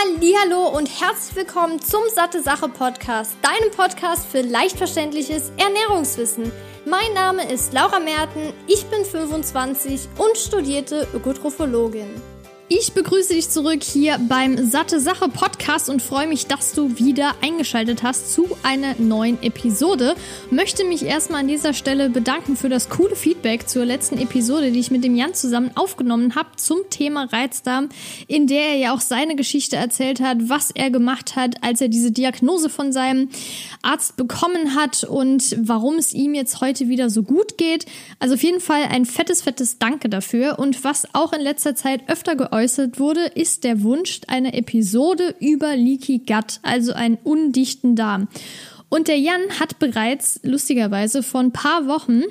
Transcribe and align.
Hallo 0.00 0.68
und 0.68 0.88
herzlich 1.00 1.34
willkommen 1.34 1.80
zum 1.80 2.02
Satte 2.14 2.40
Sache 2.40 2.68
Podcast, 2.68 3.36
deinem 3.42 3.72
Podcast 3.72 4.26
für 4.26 4.42
leicht 4.42 4.76
verständliches 4.76 5.50
Ernährungswissen. 5.56 6.52
Mein 6.86 7.12
Name 7.14 7.50
ist 7.50 7.72
Laura 7.72 7.98
Merten, 7.98 8.52
ich 8.68 8.84
bin 8.86 9.04
25 9.04 10.08
und 10.18 10.38
studierte 10.38 11.08
Ökotrophologin. 11.14 12.10
Ich 12.70 12.92
begrüße 12.92 13.32
dich 13.32 13.48
zurück 13.48 13.82
hier 13.82 14.18
beim 14.28 14.68
Satte 14.70 15.00
Sache 15.00 15.30
Podcast 15.30 15.88
und 15.88 16.02
freue 16.02 16.26
mich, 16.26 16.48
dass 16.48 16.74
du 16.74 16.98
wieder 16.98 17.32
eingeschaltet 17.40 18.02
hast 18.02 18.34
zu 18.34 18.58
einer 18.62 18.94
neuen 18.98 19.42
Episode. 19.42 20.14
Möchte 20.50 20.84
mich 20.84 21.02
erstmal 21.02 21.40
an 21.40 21.48
dieser 21.48 21.72
Stelle 21.72 22.10
bedanken 22.10 22.56
für 22.56 22.68
das 22.68 22.90
coole 22.90 23.16
Feedback 23.16 23.70
zur 23.70 23.86
letzten 23.86 24.18
Episode, 24.18 24.70
die 24.70 24.80
ich 24.80 24.90
mit 24.90 25.02
dem 25.02 25.16
Jan 25.16 25.32
zusammen 25.32 25.70
aufgenommen 25.76 26.34
habe 26.34 26.50
zum 26.56 26.80
Thema 26.90 27.24
Reizdarm, 27.32 27.88
in 28.26 28.46
der 28.46 28.66
er 28.66 28.76
ja 28.76 28.94
auch 28.94 29.00
seine 29.00 29.34
Geschichte 29.34 29.76
erzählt 29.76 30.20
hat, 30.20 30.36
was 30.50 30.70
er 30.70 30.90
gemacht 30.90 31.36
hat, 31.36 31.64
als 31.64 31.80
er 31.80 31.88
diese 31.88 32.12
Diagnose 32.12 32.68
von 32.68 32.92
seinem 32.92 33.30
Arzt 33.80 34.18
bekommen 34.18 34.74
hat 34.74 35.04
und 35.04 35.56
warum 35.58 35.94
es 35.94 36.12
ihm 36.12 36.34
jetzt 36.34 36.60
heute 36.60 36.90
wieder 36.90 37.08
so 37.08 37.22
gut 37.22 37.56
geht. 37.56 37.86
Also 38.18 38.34
auf 38.34 38.42
jeden 38.42 38.60
Fall 38.60 38.82
ein 38.90 39.06
fettes, 39.06 39.40
fettes 39.40 39.78
Danke 39.78 40.10
dafür 40.10 40.58
und 40.58 40.84
was 40.84 41.06
auch 41.14 41.32
in 41.32 41.40
letzter 41.40 41.74
Zeit 41.74 42.02
öfter 42.08 42.36
geäußert 42.36 42.57
geäußert 42.58 42.98
wurde, 42.98 43.26
ist 43.26 43.62
der 43.62 43.82
Wunsch 43.84 44.20
einer 44.26 44.52
Episode 44.52 45.36
über 45.38 45.76
Leaky 45.76 46.18
Gut, 46.26 46.58
also 46.62 46.92
einen 46.92 47.16
undichten 47.22 47.94
Darm. 47.94 48.26
Und 48.88 49.06
der 49.06 49.18
Jan 49.18 49.60
hat 49.60 49.78
bereits 49.78 50.40
lustigerweise 50.42 51.22
vor 51.22 51.40
ein 51.40 51.52
paar 51.52 51.86
Wochen 51.86 52.22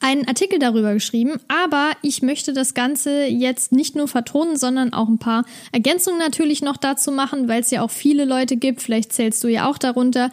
einen 0.00 0.26
Artikel 0.26 0.58
darüber 0.58 0.94
geschrieben, 0.94 1.38
aber 1.48 1.90
ich 2.00 2.22
möchte 2.22 2.54
das 2.54 2.72
Ganze 2.72 3.24
jetzt 3.26 3.72
nicht 3.72 3.94
nur 3.94 4.08
vertonen, 4.08 4.56
sondern 4.56 4.94
auch 4.94 5.08
ein 5.08 5.18
paar 5.18 5.44
Ergänzungen 5.72 6.18
natürlich 6.18 6.62
noch 6.62 6.78
dazu 6.78 7.12
machen, 7.12 7.46
weil 7.46 7.60
es 7.60 7.70
ja 7.70 7.82
auch 7.82 7.90
viele 7.90 8.24
Leute 8.24 8.56
gibt, 8.56 8.80
vielleicht 8.80 9.12
zählst 9.12 9.44
du 9.44 9.48
ja 9.48 9.68
auch 9.68 9.76
darunter, 9.76 10.30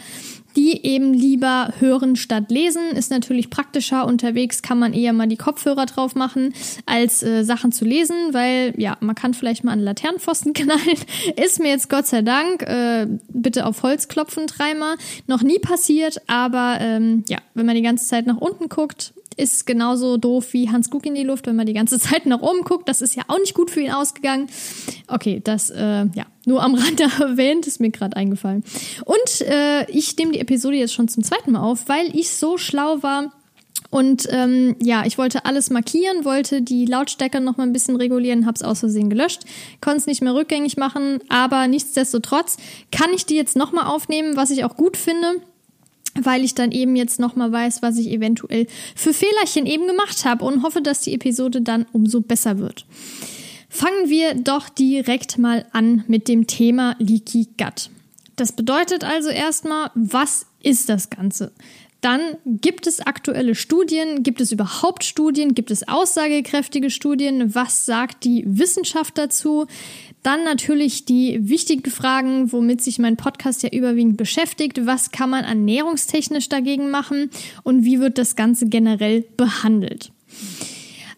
die 0.60 0.86
eben 0.86 1.14
lieber 1.14 1.74
hören 1.80 2.18
statt 2.18 2.52
lesen. 2.52 2.92
Ist 2.92 3.12
natürlich 3.12 3.50
praktischer. 3.50 4.06
Unterwegs 4.06 4.62
kann 4.62 4.78
man 4.78 4.94
eher 4.94 5.14
mal 5.14 5.28
die 5.28 5.38
Kopfhörer 5.38 5.86
drauf 5.86 6.16
machen, 6.16 6.54
als 6.86 7.24
äh, 7.24 7.44
Sachen 7.44 7.72
zu 7.72 7.86
lesen, 7.86 8.34
weil 8.34 8.74
ja, 8.76 8.98
man 9.00 9.16
kann 9.16 9.34
vielleicht 9.34 9.64
mal 9.64 9.72
an 9.72 9.80
Laternenpfosten 9.80 10.52
knallen. 10.60 10.98
Ist 11.42 11.60
mir 11.60 11.70
jetzt 11.70 11.90
Gott 11.90 12.08
sei 12.08 12.24
Dank, 12.24 12.64
äh, 12.64 13.08
bitte 13.30 13.66
auf 13.66 13.84
Holz 13.84 14.10
klopfen 14.10 14.48
dreimal, 14.48 14.96
noch 15.28 15.44
nie 15.44 15.60
passiert. 15.60 16.22
Aber 16.28 16.78
ähm, 16.82 17.24
ja, 17.30 17.38
wenn 17.54 17.66
man 17.66 17.76
die 17.76 17.82
ganze 17.82 18.06
Zeit 18.06 18.28
nach 18.28 18.38
unten 18.38 18.68
guckt, 18.68 19.14
ist 19.40 19.66
genauso 19.66 20.18
doof 20.18 20.54
wie 20.54 20.70
Hans 20.70 20.90
Guck 20.90 21.06
in 21.06 21.16
die 21.16 21.23
Luft, 21.23 21.48
wenn 21.48 21.56
man 21.56 21.66
die 21.66 21.73
ganze 21.73 22.00
Zeit 22.00 22.26
nach 22.26 22.42
oben 22.42 22.64
guckt. 22.64 22.90
Das 22.90 23.02
ist 23.02 23.16
ja 23.16 23.23
auch 23.28 23.40
nicht 23.40 23.54
gut 23.54 23.72
für 23.72 23.81
ihn 23.81 23.92
ausgegangen. 23.92 24.48
Okay, 25.08 25.42
das, 25.44 25.70
äh, 25.70 26.06
ja, 26.14 26.26
nur 26.46 26.62
am 26.62 26.76
Rand 26.76 27.00
erwähnt, 27.20 27.68
ist 27.68 27.80
mir 27.80 27.90
gerade 27.90 28.16
eingefallen. 28.16 28.64
Und 29.06 29.42
äh, 29.42 29.90
ich 29.90 30.16
nehme 30.18 30.31
die 30.31 30.40
Episode 30.40 30.76
jetzt 30.78 30.94
schon 30.94 31.08
zum 31.08 31.23
zweiten 31.23 31.54
Mal 31.54 31.62
auf, 31.62 31.88
weil 31.88 32.16
ich 32.16 32.31
so 32.31 32.58
schlau 32.58 33.02
war, 33.02 33.31
und 33.92 34.28
ähm, 34.30 34.76
ja, 34.81 35.04
ich 35.06 35.18
wollte 35.18 35.46
alles 35.46 35.72
markieren, 35.72 36.24
wollte 36.24 36.62
die 36.62 36.86
Lautstärke 36.86 37.42
noch 37.42 37.58
mal 37.58 37.64
ein 37.64 37.74
bisschen 37.74 37.96
regulieren, 37.96 38.46
hab's 38.46 38.62
aus 38.62 38.81
Versehen 38.81 39.09
gelöscht, 39.09 39.46
konnte 39.81 39.98
es 39.98 40.06
nicht 40.06 40.22
mehr 40.22 40.36
rückgängig 40.36 40.78
machen, 40.78 41.22
aber 41.28 41.68
nichtsdestotrotz 41.68 42.58
kann 42.92 43.12
ich 43.16 43.26
die 43.26 43.36
jetzt 43.36 43.56
noch 43.56 43.72
mal 43.72 43.88
aufnehmen, 43.88 44.36
was 44.36 44.52
ich 44.52 44.64
auch 44.64 44.76
gut 44.76 44.96
finde 44.96 45.42
weil 46.25 46.44
ich 46.44 46.56
dann 46.56 46.72
eben 46.72 46.95
jetzt 46.95 47.20
nochmal 47.20 47.52
weiß, 47.52 47.81
was 47.81 47.98
ich 47.98 48.09
eventuell 48.09 48.67
für 48.95 49.14
Fehlerchen 49.14 49.66
eben 49.66 49.88
gemacht 49.88 50.25
habe 50.25 50.45
und 50.45 50.64
hoffe, 50.64 50.81
dass 50.81 51.02
die 51.02 51.14
Episode 51.14 51.62
dann 51.62 51.86
umso 51.92 52.22
besser 52.22 52.59
wird. 52.59 52.86
Fangen 53.70 54.09
wir 54.09 54.34
doch 54.34 54.67
direkt 54.70 55.38
mal 55.38 55.66
an 55.72 56.03
mit 56.08 56.28
dem 56.28 56.47
Thema 56.47 56.95
Leaky 57.00 57.47
Gut. 57.58 57.90
Das 58.36 58.52
bedeutet 58.53 59.03
also 59.03 59.30
erstmal, 59.30 59.92
was 59.95 60.46
ist 60.63 60.90
das 60.90 61.09
Ganze? 61.09 61.52
Dann 62.02 62.22
gibt 62.46 62.88
es 62.88 63.01
aktuelle 63.01 63.56
Studien, 63.56 64.24
gibt 64.24 64.40
es 64.40 64.53
überhaupt 64.53 65.03
Studien, 65.03 65.53
gibt 65.53 65.69
es 65.69 65.88
aussagekräftige 65.88 66.90
Studien, 66.90 67.53
was 67.53 67.86
sagt 67.86 68.24
die 68.24 68.44
Wissenschaft 68.47 69.18
dazu? 69.18 69.68
Dann 70.24 70.44
natürlich 70.44 71.06
die 71.06 71.50
wichtigen 71.50 71.90
Fragen, 71.90 72.52
womit 72.52 72.81
sich 72.81 73.00
mein 73.00 73.16
Podcast 73.16 73.63
ja 73.63 73.69
überwiegend 73.69 74.18
beschäftigt. 74.18 74.85
Was 74.85 75.12
kann 75.12 75.30
man 75.30 75.46
ernährungstechnisch 75.46 76.50
dagegen 76.50 76.90
machen 76.90 77.30
und 77.63 77.85
wie 77.85 78.00
wird 78.00 78.18
das 78.18 78.35
Ganze 78.35 78.68
generell 78.68 79.24
behandelt? 79.38 80.12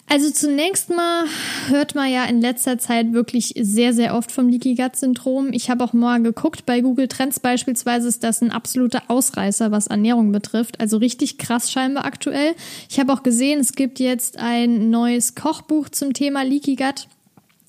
Also 0.07 0.29
zunächst 0.29 0.89
mal 0.89 1.23
hört 1.69 1.95
man 1.95 2.11
ja 2.11 2.25
in 2.25 2.41
letzter 2.41 2.77
Zeit 2.77 3.13
wirklich 3.13 3.53
sehr, 3.57 3.93
sehr 3.93 4.13
oft 4.13 4.29
vom 4.29 4.49
Leaky 4.49 4.75
Gut 4.75 4.97
Syndrom. 4.97 5.53
Ich 5.53 5.69
habe 5.69 5.85
auch 5.85 5.93
mal 5.93 6.21
geguckt, 6.21 6.65
bei 6.65 6.81
Google 6.81 7.07
Trends 7.07 7.39
beispielsweise 7.39 8.09
ist 8.09 8.21
das 8.21 8.41
ein 8.41 8.51
absoluter 8.51 9.03
Ausreißer, 9.07 9.71
was 9.71 9.87
Ernährung 9.87 10.33
betrifft. 10.33 10.81
Also 10.81 10.97
richtig 10.97 11.37
krass 11.37 11.71
scheinbar 11.71 12.03
aktuell. 12.03 12.55
Ich 12.89 12.99
habe 12.99 13.13
auch 13.13 13.23
gesehen, 13.23 13.61
es 13.61 13.71
gibt 13.71 14.01
jetzt 14.01 14.37
ein 14.37 14.89
neues 14.89 15.33
Kochbuch 15.33 15.87
zum 15.87 16.13
Thema 16.13 16.43
Leaky 16.43 16.75
Gut. 16.75 17.07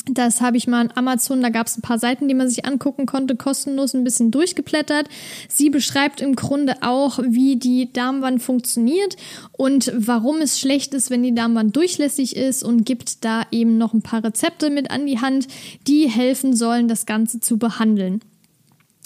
Das 0.06 0.40
habe 0.40 0.56
ich 0.56 0.66
mal 0.66 0.80
an 0.80 0.92
Amazon, 0.96 1.42
da 1.42 1.48
gab 1.48 1.68
es 1.68 1.78
ein 1.78 1.82
paar 1.82 1.98
Seiten, 1.98 2.26
die 2.26 2.34
man 2.34 2.48
sich 2.48 2.64
angucken 2.64 3.06
konnte, 3.06 3.36
kostenlos 3.36 3.94
ein 3.94 4.02
bisschen 4.02 4.32
durchgeblättert. 4.32 5.08
Sie 5.48 5.70
beschreibt 5.70 6.20
im 6.20 6.34
Grunde 6.34 6.74
auch, 6.80 7.20
wie 7.22 7.54
die 7.54 7.92
Darmwand 7.92 8.42
funktioniert 8.42 9.16
und 9.52 9.92
warum 9.94 10.40
es 10.40 10.58
schlecht 10.58 10.92
ist, 10.94 11.10
wenn 11.10 11.22
die 11.22 11.34
Darmwand 11.34 11.76
durchlässig 11.76 12.34
ist 12.34 12.64
und 12.64 12.84
gibt 12.84 13.24
da 13.24 13.46
eben 13.52 13.78
noch 13.78 13.94
ein 13.94 14.02
paar 14.02 14.24
Rezepte 14.24 14.70
mit 14.70 14.90
an 14.90 15.06
die 15.06 15.20
Hand, 15.20 15.46
die 15.86 16.08
helfen 16.08 16.56
sollen, 16.56 16.88
das 16.88 17.06
Ganze 17.06 17.38
zu 17.38 17.56
behandeln. 17.56 18.22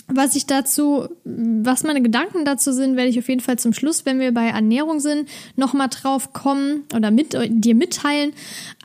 Was 0.09 0.37
ich 0.37 0.47
dazu, 0.47 1.09
was 1.25 1.83
meine 1.83 2.00
Gedanken 2.00 2.44
dazu 2.44 2.72
sind, 2.72 2.97
werde 2.97 3.11
ich 3.11 3.19
auf 3.19 3.28
jeden 3.28 3.41
Fall 3.41 3.59
zum 3.59 3.72
Schluss, 3.72 4.06
wenn 4.06 4.21
wir 4.21 4.33
bei 4.33 4.47
Ernährung 4.47 5.00
sind, 5.00 5.28
nochmal 5.56 5.89
drauf 5.89 6.33
kommen 6.33 6.84
oder 6.94 7.11
mit 7.11 7.37
dir 7.49 7.75
mitteilen. 7.75 8.33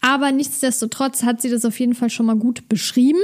Aber 0.02 0.32
nichtsdestotrotz 0.32 1.22
hat 1.24 1.42
sie 1.42 1.52
das 1.52 1.64
auf 1.64 1.80
jeden 1.80 1.94
Fall 1.94 2.10
schon 2.10 2.26
mal 2.26 2.36
gut 2.36 2.68
beschrieben. 2.70 3.22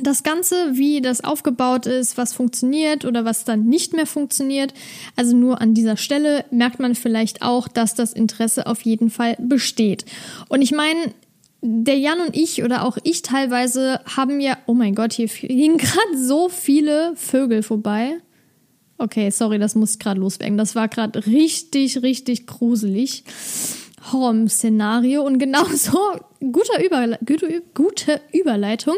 Das 0.00 0.22
Ganze, 0.24 0.56
wie 0.72 1.00
das 1.00 1.22
aufgebaut 1.22 1.86
ist, 1.86 2.16
was 2.16 2.32
funktioniert 2.32 3.04
oder 3.04 3.24
was 3.24 3.44
dann 3.44 3.66
nicht 3.66 3.92
mehr 3.92 4.06
funktioniert. 4.06 4.74
Also 5.14 5.36
nur 5.36 5.60
an 5.60 5.74
dieser 5.74 5.96
Stelle 5.96 6.44
merkt 6.50 6.80
man 6.80 6.94
vielleicht 6.94 7.42
auch, 7.42 7.68
dass 7.68 7.94
das 7.94 8.12
Interesse 8.12 8.66
auf 8.66 8.80
jeden 8.80 9.10
Fall 9.10 9.36
besteht. 9.38 10.04
Und 10.48 10.62
ich 10.62 10.72
meine, 10.72 11.14
der 11.66 11.98
Jan 11.98 12.20
und 12.20 12.36
ich 12.36 12.62
oder 12.62 12.84
auch 12.84 12.98
ich 13.04 13.22
teilweise 13.22 13.98
haben 14.04 14.38
ja, 14.38 14.58
oh 14.66 14.74
mein 14.74 14.94
Gott, 14.94 15.14
hier 15.14 15.28
gingen 15.28 15.78
gerade 15.78 16.18
so 16.18 16.50
viele 16.50 17.16
Vögel 17.16 17.62
vorbei. 17.62 18.18
Okay, 18.98 19.30
sorry, 19.30 19.58
das 19.58 19.74
muss 19.74 19.98
gerade 19.98 20.20
loswerden. 20.20 20.58
Das 20.58 20.74
war 20.74 20.88
gerade 20.88 21.26
richtig, 21.26 22.02
richtig 22.02 22.46
gruselig. 22.46 23.24
Horror-Szenario 24.12 25.22
und 25.22 25.38
genauso 25.38 25.98
guter 26.40 26.84
Überle 26.84 27.18
gute, 27.24 27.62
gute 27.72 28.20
Überleitung. 28.32 28.96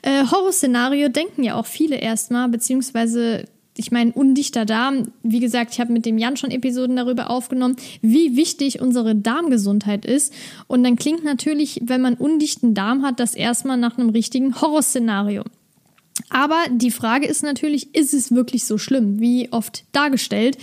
Äh, 0.00 0.24
Horror-Szenario 0.24 1.10
denken 1.10 1.42
ja 1.42 1.56
auch 1.56 1.66
viele 1.66 1.96
erstmal, 1.96 2.48
beziehungsweise 2.48 3.44
ich 3.76 3.92
meine, 3.92 4.12
undichter 4.12 4.64
Darm, 4.64 5.12
wie 5.22 5.40
gesagt, 5.40 5.72
ich 5.72 5.80
habe 5.80 5.92
mit 5.92 6.06
dem 6.06 6.18
Jan 6.18 6.36
schon 6.36 6.50
Episoden 6.50 6.96
darüber 6.96 7.30
aufgenommen, 7.30 7.76
wie 8.00 8.36
wichtig 8.36 8.80
unsere 8.80 9.14
Darmgesundheit 9.14 10.04
ist. 10.04 10.32
Und 10.66 10.82
dann 10.84 10.96
klingt 10.96 11.24
natürlich, 11.24 11.80
wenn 11.84 12.00
man 12.00 12.14
undichten 12.14 12.74
Darm 12.74 13.02
hat, 13.02 13.20
das 13.20 13.34
erstmal 13.34 13.76
nach 13.76 13.98
einem 13.98 14.10
richtigen 14.10 14.60
Horrorszenario. 14.60 15.44
Aber 16.30 16.56
die 16.70 16.90
Frage 16.90 17.26
ist 17.26 17.42
natürlich, 17.42 17.94
ist 17.94 18.14
es 18.14 18.34
wirklich 18.34 18.64
so 18.64 18.78
schlimm, 18.78 19.20
wie 19.20 19.52
oft 19.52 19.84
dargestellt? 19.92 20.56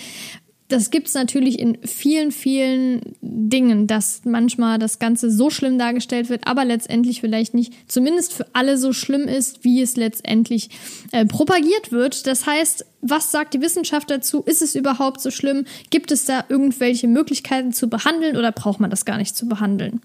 Das 0.74 0.90
gibt 0.92 1.08
es 1.08 1.14
natürlich 1.14 1.60
in 1.60 1.78
vielen, 1.84 2.32
vielen 2.32 3.02
Dingen, 3.22 3.88
dass 3.88 4.22
manchmal 4.26 4.80
das 4.80 5.00
Ganze 5.00 5.32
so 5.32 5.50
schlimm 5.50 5.78
dargestellt 5.78 6.30
wird, 6.30 6.48
aber 6.48 6.66
letztendlich 6.66 7.22
vielleicht 7.22 7.54
nicht, 7.54 7.74
zumindest 7.88 8.34
für 8.34 8.48
alle 8.54 8.78
so 8.78 8.92
schlimm 8.94 9.28
ist, 9.28 9.64
wie 9.64 9.82
es 9.82 9.96
letztendlich 9.96 10.70
äh, 11.12 11.26
propagiert 11.26 11.92
wird. 11.92 12.28
Das 12.28 12.46
heißt, 12.46 12.86
was 13.02 13.32
sagt 13.32 13.54
die 13.54 13.62
Wissenschaft 13.62 14.10
dazu? 14.10 14.42
Ist 14.42 14.62
es 14.62 14.76
überhaupt 14.76 15.22
so 15.22 15.32
schlimm? 15.32 15.66
Gibt 15.90 16.12
es 16.12 16.26
da 16.26 16.44
irgendwelche 16.50 17.08
Möglichkeiten 17.08 17.72
zu 17.72 17.90
behandeln 17.90 18.36
oder 18.36 18.52
braucht 18.52 18.80
man 18.80 18.90
das 18.90 19.06
gar 19.06 19.18
nicht 19.18 19.36
zu 19.36 19.48
behandeln? 19.48 20.02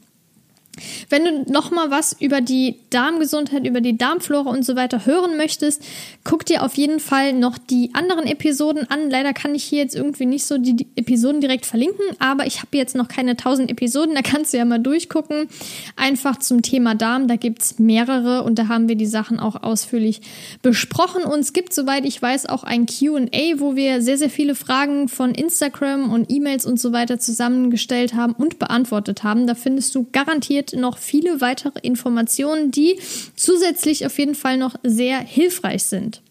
Wenn 1.09 1.25
du 1.25 1.53
noch 1.53 1.71
mal 1.71 1.91
was 1.91 2.17
über 2.21 2.41
die 2.41 2.77
Darmgesundheit, 2.91 3.67
über 3.67 3.81
die 3.81 3.97
Darmflora 3.97 4.51
und 4.51 4.65
so 4.65 4.77
weiter 4.77 5.07
hören 5.07 5.37
möchtest, 5.37 5.83
guck 6.25 6.45
dir 6.47 6.63
auf 6.63 6.75
jeden 6.75 7.01
Fall 7.01 7.33
noch 7.33 7.59
die 7.59 7.91
anderen 7.95 8.27
Episoden 8.27 8.89
an. 8.91 9.11
Leider 9.11 9.33
kann 9.33 9.55
ich 9.55 9.65
hier 9.65 9.79
jetzt 9.79 9.95
irgendwie 9.95 10.27
nicht 10.27 10.45
so 10.45 10.59
die, 10.59 10.87
Episoden 10.97 11.41
direkt 11.41 11.67
verlinken, 11.67 12.05
aber 12.19 12.47
ich 12.47 12.59
habe 12.59 12.77
jetzt 12.77 12.95
noch 12.95 13.09
keine 13.09 13.33
1000 13.33 13.71
Episoden, 13.71 14.15
da 14.15 14.23
kannst 14.23 14.53
du 14.53 14.59
ja 14.59 14.65
mal 14.65 14.79
durchgucken. 14.79 15.49
Einfach 15.97 16.39
zum 16.39 16.63
Thema 16.63 16.95
Darm, 16.95 17.29
da 17.29 17.37
gibt 17.37 17.63
es 17.63 17.79
mehrere 17.79 18.43
und 18.45 18.59
da 18.59 18.69
haben 18.69 18.89
wir 18.89 18.97
die 18.97 19.07
Sachen 19.07 19.41
auch 19.41 19.63
ausführlich 19.63 20.21
besprochen. 20.63 21.23
Und 21.23 21.41
es 21.41 21.53
gibt, 21.53 21.73
soweit 21.73 22.05
ich 22.05 22.21
weiß, 22.21 22.47
auch 22.47 22.65
ein 22.65 22.87
QA, 22.87 23.59
wo 23.59 23.77
wir 23.77 24.03
sehr, 24.03 24.19
sehr 24.19 24.31
viele 24.31 24.55
Fragen 24.55 25.09
von 25.09 25.35
Instagram 25.35 26.13
und 26.13 26.31
E-Mails 26.31 26.67
und 26.67 26.81
so 26.81 26.93
weiter 26.93 27.19
zusammengestellt 27.19 28.15
haben 28.15 28.33
und 28.33 28.59
beantwortet 28.59 29.23
haben. 29.23 29.47
Da 29.47 29.55
findest 29.55 29.95
du 29.95 30.07
garantiert 30.13 30.68
mit 30.73 30.81
noch 30.81 30.99
viele 30.99 31.41
weitere 31.41 31.79
Informationen, 31.81 32.71
die 32.71 32.99
zusätzlich 33.37 34.07
auf 34.07 34.19
jeden 34.19 34.35
Fall 34.35 34.57
noch 34.57 34.77
sehr 34.83 35.19
hilfreich 35.19 35.85
sind. 35.85 36.23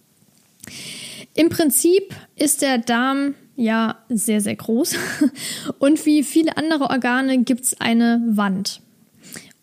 Im 1.34 1.50
Prinzip 1.50 2.14
ist 2.36 2.62
der 2.62 2.78
Darm 2.80 3.36
ja 3.56 4.04
sehr, 4.10 4.42
sehr 4.42 4.56
groß 4.56 4.96
und 5.80 6.06
wie 6.06 6.24
viele 6.24 6.58
andere 6.58 6.90
Organe 6.90 7.44
gibt 7.44 7.64
es 7.64 7.82
eine 7.82 8.22
Wand. 8.28 8.82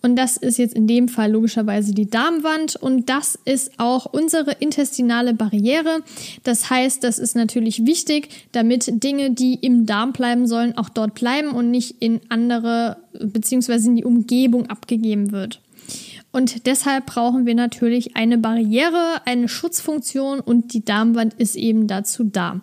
Und 0.05 0.17
das 0.17 0.37
ist 0.37 0.59
jetzt 0.59 0.75
in 0.75 0.87
dem 0.87 1.09
Fall 1.09 1.33
logischerweise 1.33 1.95
die 1.95 2.11
Darmwand. 2.11 2.77
Und 2.77 3.09
das 3.09 3.39
ist 3.47 3.73
auch 3.79 4.05
unsere 4.05 4.53
intestinale 4.53 5.33
Barriere. 5.33 6.01
Das 6.43 6.69
heißt, 6.69 7.03
das 7.03 7.19
ist 7.19 7.35
natürlich 7.35 7.87
wichtig, 7.87 8.29
damit 8.53 9.03
Dinge, 9.03 9.31
die 9.31 9.55
im 9.55 9.87
Darm 9.87 10.13
bleiben 10.13 10.47
sollen, 10.47 10.77
auch 10.77 10.91
dort 10.91 11.15
bleiben 11.15 11.53
und 11.53 11.71
nicht 11.71 12.03
in 12.03 12.21
andere 12.29 12.99
bzw. 13.19 13.77
in 13.87 13.97
die 13.97 14.05
Umgebung 14.05 14.67
abgegeben 14.67 15.33
wird. 15.33 15.63
Und 16.33 16.67
deshalb 16.67 17.07
brauchen 17.07 17.47
wir 17.47 17.55
natürlich 17.55 18.15
eine 18.15 18.37
Barriere, 18.37 19.23
eine 19.25 19.49
Schutzfunktion 19.49 20.41
und 20.41 20.75
die 20.75 20.85
Darmwand 20.85 21.33
ist 21.33 21.57
eben 21.57 21.87
dazu 21.87 22.25
da. 22.25 22.61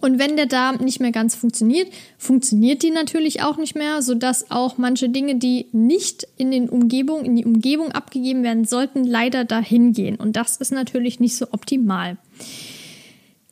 Und 0.00 0.18
wenn 0.18 0.36
der 0.36 0.46
Darm 0.46 0.76
nicht 0.76 1.00
mehr 1.00 1.12
ganz 1.12 1.34
funktioniert, 1.34 1.88
funktioniert 2.18 2.82
die 2.82 2.90
natürlich 2.90 3.42
auch 3.42 3.56
nicht 3.56 3.74
mehr, 3.74 4.02
sodass 4.02 4.50
auch 4.50 4.78
manche 4.78 5.08
Dinge, 5.08 5.36
die 5.36 5.66
nicht 5.72 6.26
in 6.36 6.50
den 6.50 6.68
Umgebung, 6.68 7.24
in 7.24 7.36
die 7.36 7.44
Umgebung 7.44 7.92
abgegeben 7.92 8.42
werden 8.42 8.64
sollten, 8.64 9.04
leider 9.04 9.44
dahin 9.44 9.92
gehen. 9.92 10.16
Und 10.16 10.36
das 10.36 10.56
ist 10.58 10.72
natürlich 10.72 11.20
nicht 11.20 11.36
so 11.36 11.46
optimal. 11.52 12.16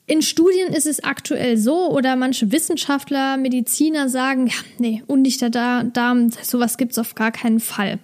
In 0.07 0.21
Studien 0.21 0.69
ist 0.69 0.87
es 0.87 1.03
aktuell 1.03 1.57
so, 1.57 1.91
oder 1.91 2.15
manche 2.15 2.53
Wissenschaftler, 2.53 3.39
Mediziner 3.39 4.11
sagen, 4.11 4.49
ja, 4.49 4.55
nee, 4.79 5.03
undichter 5.07 5.49
Darm, 5.49 6.31
sowas 6.43 6.77
gibt 6.77 6.93
es 6.93 6.99
auf 6.99 7.15
gar 7.15 7.33
keinen 7.33 7.61
Fall. 7.61 7.99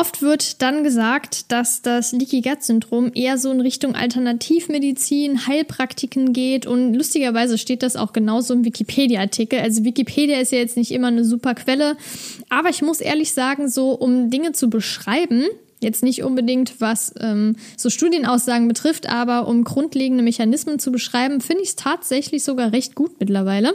Oft 0.00 0.22
wird 0.22 0.62
dann 0.62 0.82
gesagt, 0.82 1.52
dass 1.52 1.82
das 1.82 2.12
Leaky 2.12 2.40
Gut 2.40 2.62
Syndrom 2.62 3.10
eher 3.14 3.36
so 3.36 3.50
in 3.50 3.60
Richtung 3.60 3.94
Alternativmedizin, 3.94 5.46
Heilpraktiken 5.46 6.32
geht 6.32 6.64
und 6.64 6.94
lustigerweise 6.94 7.58
steht 7.58 7.82
das 7.82 7.96
auch 7.96 8.14
genauso 8.14 8.54
im 8.54 8.64
Wikipedia-Artikel. 8.64 9.60
Also 9.60 9.84
Wikipedia 9.84 10.40
ist 10.40 10.52
ja 10.52 10.58
jetzt 10.58 10.78
nicht 10.78 10.92
immer 10.92 11.08
eine 11.08 11.26
super 11.26 11.54
Quelle, 11.54 11.98
aber 12.48 12.70
ich 12.70 12.80
muss 12.80 13.02
ehrlich 13.02 13.34
sagen, 13.34 13.68
so 13.68 13.90
um 13.90 14.30
Dinge 14.30 14.52
zu 14.52 14.70
beschreiben, 14.70 15.44
Jetzt 15.82 16.02
nicht 16.02 16.22
unbedingt, 16.24 16.78
was 16.82 17.14
ähm, 17.20 17.56
so 17.74 17.88
Studienaussagen 17.88 18.68
betrifft, 18.68 19.08
aber 19.08 19.48
um 19.48 19.64
grundlegende 19.64 20.22
Mechanismen 20.22 20.78
zu 20.78 20.92
beschreiben, 20.92 21.40
finde 21.40 21.62
ich 21.62 21.70
es 21.70 21.76
tatsächlich 21.76 22.44
sogar 22.44 22.72
recht 22.72 22.94
gut 22.94 23.18
mittlerweile. 23.18 23.72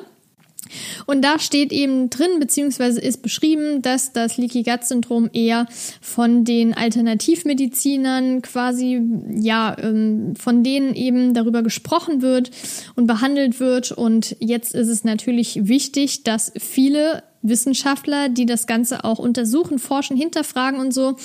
Und 1.06 1.24
da 1.24 1.40
steht 1.40 1.72
eben 1.72 2.10
drin, 2.10 2.40
beziehungsweise 2.40 3.00
ist 3.00 3.22
beschrieben, 3.22 3.82
dass 3.82 4.14
das 4.14 4.38
Leaky 4.38 4.64
Gut 4.64 4.84
Syndrom 4.84 5.30
eher 5.34 5.68
von 6.02 6.44
den 6.44 6.74
Alternativmedizinern 6.74 8.42
quasi, 8.42 9.02
ja, 9.36 9.76
ähm, 9.80 10.36
von 10.36 10.64
denen 10.64 10.96
eben 10.96 11.34
darüber 11.34 11.64
gesprochen 11.64 12.22
wird 12.22 12.52
und 12.96 13.08
behandelt 13.08 13.60
wird. 13.60 13.92
Und 13.92 14.36
jetzt 14.40 14.74
ist 14.74 14.88
es 14.88 15.04
natürlich 15.04 15.68
wichtig, 15.68 16.24
dass 16.24 16.52
viele 16.58 17.24
Wissenschaftler, 17.48 18.30
die 18.30 18.46
das 18.46 18.68
Ganze 18.68 19.04
auch 19.04 19.20
untersuchen, 19.20 19.80
forschen, 19.80 20.18
hinterfragen 20.18 20.80
und 20.80 20.94
so, 20.94 21.16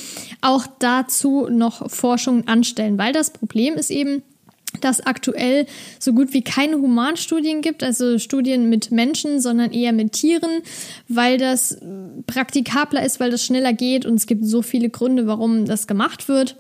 auch 0.43 0.67
dazu 0.79 1.49
noch 1.51 1.91
Forschungen 1.91 2.47
anstellen, 2.47 2.99
weil 2.99 3.13
das 3.13 3.31
Problem 3.31 3.75
ist 3.75 3.91
eben, 3.91 4.23
dass 4.81 5.01
aktuell 5.01 5.67
so 5.99 6.13
gut 6.13 6.33
wie 6.33 6.43
keine 6.43 6.77
Humanstudien 6.77 7.61
gibt, 7.61 7.83
also 7.83 8.19
Studien 8.19 8.69
mit 8.69 8.93
Menschen, 8.93 9.41
sondern 9.41 9.73
eher 9.73 9.93
mit 9.93 10.13
Tieren, 10.13 10.63
weil 11.09 11.39
das 11.39 11.79
praktikabler 12.27 13.05
ist, 13.05 13.21
weil 13.21 13.31
das 13.31 13.45
schneller 13.45 13.73
geht 13.73 14.07
und 14.07 14.15
es 14.15 14.27
gibt 14.27 14.45
so 14.45 14.63
viele 14.63 14.89
Gründe, 14.89 15.27
warum 15.27 15.65
das 15.65 15.87
gemacht 15.87 16.29
wird. 16.29 16.57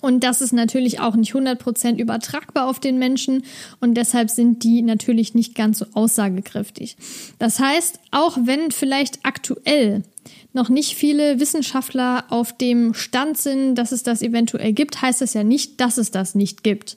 Und 0.00 0.22
das 0.22 0.40
ist 0.40 0.52
natürlich 0.52 1.00
auch 1.00 1.16
nicht 1.16 1.34
100% 1.34 1.96
übertragbar 1.96 2.68
auf 2.68 2.78
den 2.78 2.98
Menschen 2.98 3.42
und 3.80 3.94
deshalb 3.94 4.30
sind 4.30 4.62
die 4.62 4.82
natürlich 4.82 5.34
nicht 5.34 5.56
ganz 5.56 5.78
so 5.78 5.86
aussagekräftig. 5.94 6.96
Das 7.38 7.58
heißt, 7.58 7.98
auch 8.12 8.38
wenn 8.42 8.70
vielleicht 8.70 9.20
aktuell 9.24 10.02
noch 10.52 10.68
nicht 10.68 10.94
viele 10.94 11.38
Wissenschaftler 11.40 12.24
auf 12.28 12.56
dem 12.56 12.94
Stand 12.94 13.38
sind, 13.38 13.76
dass 13.76 13.92
es 13.92 14.02
das 14.02 14.22
eventuell 14.22 14.72
gibt, 14.72 15.00
heißt 15.00 15.20
das 15.20 15.34
ja 15.34 15.44
nicht, 15.44 15.80
dass 15.80 15.96
es 15.96 16.10
das 16.10 16.34
nicht 16.34 16.62
gibt. 16.64 16.96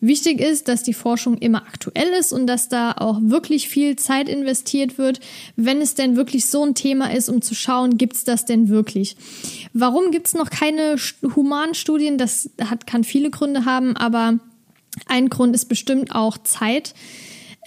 Wichtig 0.00 0.40
ist, 0.40 0.68
dass 0.68 0.82
die 0.82 0.94
Forschung 0.94 1.38
immer 1.38 1.62
aktuell 1.66 2.08
ist 2.18 2.32
und 2.32 2.46
dass 2.46 2.68
da 2.68 2.92
auch 2.92 3.18
wirklich 3.22 3.68
viel 3.68 3.96
Zeit 3.96 4.28
investiert 4.28 4.98
wird, 4.98 5.20
wenn 5.56 5.80
es 5.80 5.94
denn 5.94 6.16
wirklich 6.16 6.46
so 6.46 6.64
ein 6.64 6.74
Thema 6.74 7.12
ist, 7.12 7.28
um 7.28 7.40
zu 7.40 7.54
schauen, 7.54 7.96
gibt 7.96 8.16
es 8.16 8.24
das 8.24 8.44
denn 8.44 8.68
wirklich. 8.68 9.16
Warum 9.72 10.10
gibt 10.10 10.26
es 10.26 10.34
noch 10.34 10.50
keine 10.50 10.96
Humanstudien? 11.34 12.18
Das 12.18 12.50
hat, 12.62 12.86
kann 12.86 13.04
viele 13.04 13.30
Gründe 13.30 13.64
haben, 13.64 13.96
aber 13.96 14.38
ein 15.06 15.28
Grund 15.28 15.54
ist 15.54 15.66
bestimmt 15.66 16.14
auch 16.14 16.38
Zeit. 16.38 16.94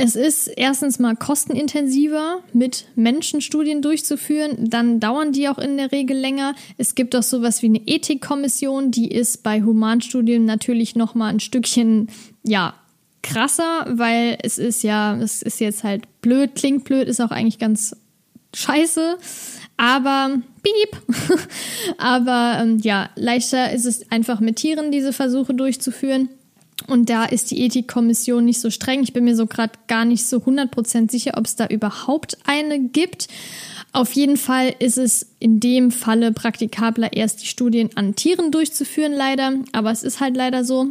Es 0.01 0.15
ist 0.15 0.47
erstens 0.47 0.97
mal 0.97 1.17
kostenintensiver, 1.17 2.39
mit 2.53 2.85
Menschenstudien 2.95 3.81
durchzuführen. 3.81 4.69
Dann 4.69 5.01
dauern 5.01 5.33
die 5.33 5.49
auch 5.49 5.57
in 5.57 5.75
der 5.75 5.91
Regel 5.91 6.15
länger. 6.15 6.55
Es 6.77 6.95
gibt 6.95 7.17
auch 7.17 7.23
sowas 7.23 7.61
wie 7.61 7.65
eine 7.65 7.85
Ethikkommission, 7.85 8.91
die 8.91 9.11
ist 9.11 9.43
bei 9.43 9.61
Humanstudien 9.61 10.45
natürlich 10.45 10.95
noch 10.95 11.15
mal 11.15 11.27
ein 11.27 11.41
Stückchen, 11.41 12.07
ja, 12.43 12.75
krasser, 13.23 13.87
weil 13.89 14.37
es 14.41 14.57
ist 14.57 14.83
ja, 14.83 15.17
es 15.17 15.41
ist 15.41 15.59
jetzt 15.59 15.83
halt 15.83 16.05
blöd, 16.21 16.55
klingt 16.55 16.85
blöd, 16.85 17.09
ist 17.09 17.19
auch 17.19 17.31
eigentlich 17.31 17.59
ganz 17.59 17.93
scheiße. 18.55 19.17
Aber 19.75 20.39
piep. 20.63 21.39
aber 21.97 22.59
ähm, 22.61 22.77
ja, 22.77 23.09
leichter 23.17 23.73
ist 23.73 23.85
es 23.85 24.09
einfach 24.09 24.39
mit 24.39 24.55
Tieren 24.55 24.93
diese 24.93 25.11
Versuche 25.11 25.53
durchzuführen. 25.53 26.29
Und 26.89 27.09
da 27.09 27.25
ist 27.25 27.51
die 27.51 27.61
Ethikkommission 27.61 28.43
nicht 28.43 28.59
so 28.59 28.69
streng. 28.69 29.03
Ich 29.03 29.13
bin 29.13 29.23
mir 29.23 29.35
so 29.35 29.45
gerade 29.45 29.73
gar 29.87 30.05
nicht 30.05 30.25
so 30.25 30.37
100% 30.37 31.11
sicher, 31.11 31.33
ob 31.37 31.45
es 31.45 31.55
da 31.55 31.67
überhaupt 31.67 32.37
eine 32.45 32.79
gibt. 32.79 33.27
Auf 33.91 34.13
jeden 34.13 34.37
Fall 34.37 34.75
ist 34.79 34.97
es 34.97 35.27
in 35.39 35.59
dem 35.59 35.91
Falle 35.91 36.31
praktikabler, 36.31 37.13
erst 37.13 37.41
die 37.41 37.47
Studien 37.47 37.89
an 37.95 38.15
Tieren 38.15 38.51
durchzuführen, 38.51 39.13
leider. 39.13 39.53
Aber 39.71 39.91
es 39.91 40.03
ist 40.03 40.19
halt 40.19 40.35
leider 40.35 40.63
so. 40.63 40.87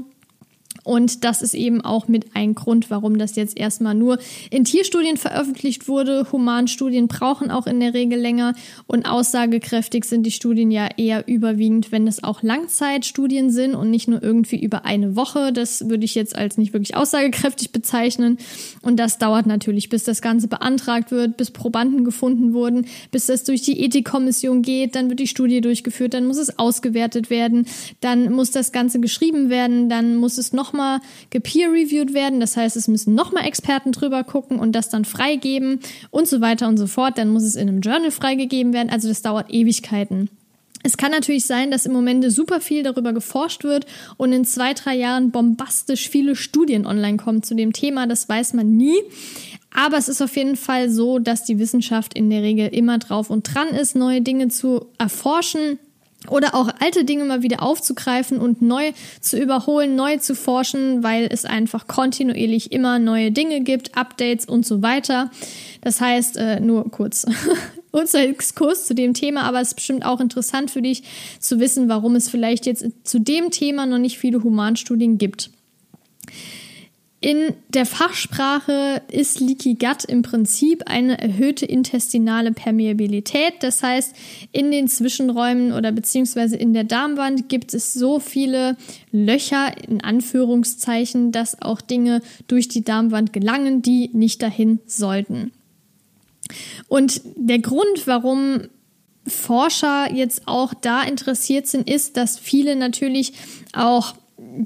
Und 0.84 1.24
das 1.24 1.42
ist 1.42 1.54
eben 1.54 1.80
auch 1.80 2.08
mit 2.08 2.34
ein 2.34 2.54
Grund, 2.54 2.90
warum 2.90 3.18
das 3.18 3.36
jetzt 3.36 3.58
erstmal 3.58 3.94
nur 3.94 4.18
in 4.50 4.64
Tierstudien 4.64 5.16
veröffentlicht 5.16 5.88
wurde. 5.88 6.26
Humanstudien 6.32 7.08
brauchen 7.08 7.50
auch 7.50 7.66
in 7.66 7.80
der 7.80 7.94
Regel 7.94 8.18
länger 8.18 8.54
und 8.86 9.06
aussagekräftig 9.06 10.04
sind 10.04 10.24
die 10.24 10.30
Studien 10.30 10.70
ja 10.70 10.88
eher 10.96 11.28
überwiegend, 11.28 11.92
wenn 11.92 12.06
es 12.06 12.24
auch 12.24 12.42
Langzeitstudien 12.42 13.50
sind 13.50 13.74
und 13.74 13.90
nicht 13.90 14.08
nur 14.08 14.22
irgendwie 14.22 14.62
über 14.62 14.84
eine 14.84 15.14
Woche. 15.14 15.52
Das 15.52 15.88
würde 15.88 16.04
ich 16.04 16.14
jetzt 16.14 16.34
als 16.36 16.56
nicht 16.56 16.72
wirklich 16.72 16.96
aussagekräftig 16.96 17.70
bezeichnen. 17.70 18.38
Und 18.82 18.98
das 18.98 19.18
dauert 19.18 19.46
natürlich, 19.46 19.88
bis 19.88 20.04
das 20.04 20.22
Ganze 20.22 20.48
beantragt 20.48 21.10
wird, 21.10 21.36
bis 21.36 21.50
Probanden 21.50 22.04
gefunden 22.04 22.54
wurden, 22.54 22.86
bis 23.10 23.26
das 23.26 23.44
durch 23.44 23.62
die 23.62 23.80
Ethikkommission 23.80 24.62
geht, 24.62 24.94
dann 24.94 25.08
wird 25.10 25.20
die 25.20 25.26
Studie 25.26 25.60
durchgeführt, 25.60 26.14
dann 26.14 26.26
muss 26.26 26.38
es 26.38 26.58
ausgewertet 26.58 27.30
werden, 27.30 27.66
dann 28.00 28.32
muss 28.32 28.50
das 28.50 28.72
Ganze 28.72 29.00
geschrieben 29.00 29.50
werden, 29.50 29.88
dann 29.88 30.16
muss 30.16 30.38
es 30.38 30.52
nochmal 30.52 30.77
nochmal 30.78 31.00
gepeer-reviewed 31.30 32.14
werden. 32.14 32.40
Das 32.40 32.56
heißt, 32.56 32.76
es 32.76 32.88
müssen 32.88 33.14
nochmal 33.14 33.46
Experten 33.46 33.92
drüber 33.92 34.24
gucken 34.24 34.58
und 34.58 34.72
das 34.72 34.88
dann 34.88 35.04
freigeben 35.04 35.80
und 36.10 36.28
so 36.28 36.40
weiter 36.40 36.68
und 36.68 36.76
so 36.76 36.86
fort. 36.86 37.18
Dann 37.18 37.30
muss 37.30 37.42
es 37.42 37.56
in 37.56 37.68
einem 37.68 37.80
Journal 37.80 38.10
freigegeben 38.10 38.72
werden. 38.72 38.90
Also 38.90 39.08
das 39.08 39.22
dauert 39.22 39.52
Ewigkeiten. 39.52 40.30
Es 40.84 40.96
kann 40.96 41.10
natürlich 41.10 41.44
sein, 41.44 41.72
dass 41.72 41.86
im 41.86 41.92
Moment 41.92 42.24
super 42.32 42.60
viel 42.60 42.84
darüber 42.84 43.12
geforscht 43.12 43.64
wird 43.64 43.84
und 44.16 44.32
in 44.32 44.44
zwei, 44.44 44.74
drei 44.74 44.94
Jahren 44.94 45.32
bombastisch 45.32 46.08
viele 46.08 46.36
Studien 46.36 46.86
online 46.86 47.16
kommen 47.16 47.42
zu 47.42 47.56
dem 47.56 47.72
Thema. 47.72 48.06
Das 48.06 48.28
weiß 48.28 48.54
man 48.54 48.76
nie. 48.76 48.96
Aber 49.74 49.98
es 49.98 50.08
ist 50.08 50.22
auf 50.22 50.36
jeden 50.36 50.56
Fall 50.56 50.88
so, 50.88 51.18
dass 51.18 51.44
die 51.44 51.58
Wissenschaft 51.58 52.14
in 52.14 52.30
der 52.30 52.42
Regel 52.42 52.68
immer 52.68 52.98
drauf 52.98 53.28
und 53.28 53.52
dran 53.52 53.68
ist, 53.68 53.96
neue 53.96 54.22
Dinge 54.22 54.48
zu 54.48 54.86
erforschen 54.98 55.78
oder 56.30 56.54
auch 56.54 56.68
alte 56.80 57.04
Dinge 57.04 57.24
mal 57.24 57.42
wieder 57.42 57.62
aufzugreifen 57.62 58.38
und 58.38 58.62
neu 58.62 58.92
zu 59.20 59.38
überholen, 59.38 59.96
neu 59.96 60.18
zu 60.18 60.34
forschen, 60.34 61.02
weil 61.02 61.28
es 61.30 61.44
einfach 61.44 61.86
kontinuierlich 61.86 62.72
immer 62.72 62.98
neue 62.98 63.30
Dinge 63.32 63.60
gibt, 63.60 63.96
Updates 63.96 64.46
und 64.46 64.66
so 64.66 64.82
weiter. 64.82 65.30
Das 65.80 66.00
heißt, 66.00 66.36
äh, 66.36 66.60
nur 66.60 66.90
kurz 66.90 67.26
kurzer 67.92 68.22
Exkurs 68.28 68.86
zu 68.86 68.94
dem 68.94 69.14
Thema, 69.14 69.42
aber 69.42 69.60
es 69.60 69.68
ist 69.68 69.74
bestimmt 69.74 70.04
auch 70.04 70.20
interessant 70.20 70.70
für 70.70 70.82
dich 70.82 71.02
zu 71.40 71.58
wissen, 71.60 71.88
warum 71.88 72.16
es 72.16 72.28
vielleicht 72.28 72.66
jetzt 72.66 72.86
zu 73.04 73.18
dem 73.18 73.50
Thema 73.50 73.86
noch 73.86 73.98
nicht 73.98 74.18
viele 74.18 74.42
Humanstudien 74.42 75.18
gibt. 75.18 75.50
In 77.20 77.54
der 77.68 77.84
Fachsprache 77.84 79.02
ist 79.10 79.40
Leaky 79.40 79.74
Gut 79.74 80.04
im 80.04 80.22
Prinzip 80.22 80.84
eine 80.86 81.20
erhöhte 81.20 81.66
intestinale 81.66 82.52
Permeabilität. 82.52 83.54
Das 83.60 83.82
heißt, 83.82 84.14
in 84.52 84.70
den 84.70 84.86
Zwischenräumen 84.86 85.72
oder 85.72 85.90
beziehungsweise 85.90 86.56
in 86.56 86.74
der 86.74 86.84
Darmwand 86.84 87.48
gibt 87.48 87.74
es 87.74 87.92
so 87.92 88.20
viele 88.20 88.76
Löcher 89.10 89.72
in 89.88 90.00
Anführungszeichen, 90.00 91.32
dass 91.32 91.60
auch 91.60 91.80
Dinge 91.80 92.22
durch 92.46 92.68
die 92.68 92.84
Darmwand 92.84 93.32
gelangen, 93.32 93.82
die 93.82 94.10
nicht 94.12 94.40
dahin 94.40 94.78
sollten. 94.86 95.50
Und 96.86 97.20
der 97.34 97.58
Grund, 97.58 98.06
warum 98.06 98.60
Forscher 99.26 100.14
jetzt 100.14 100.42
auch 100.46 100.72
da 100.72 101.02
interessiert 101.02 101.66
sind, 101.66 101.90
ist, 101.90 102.16
dass 102.16 102.38
viele 102.38 102.76
natürlich 102.76 103.32
auch 103.72 104.14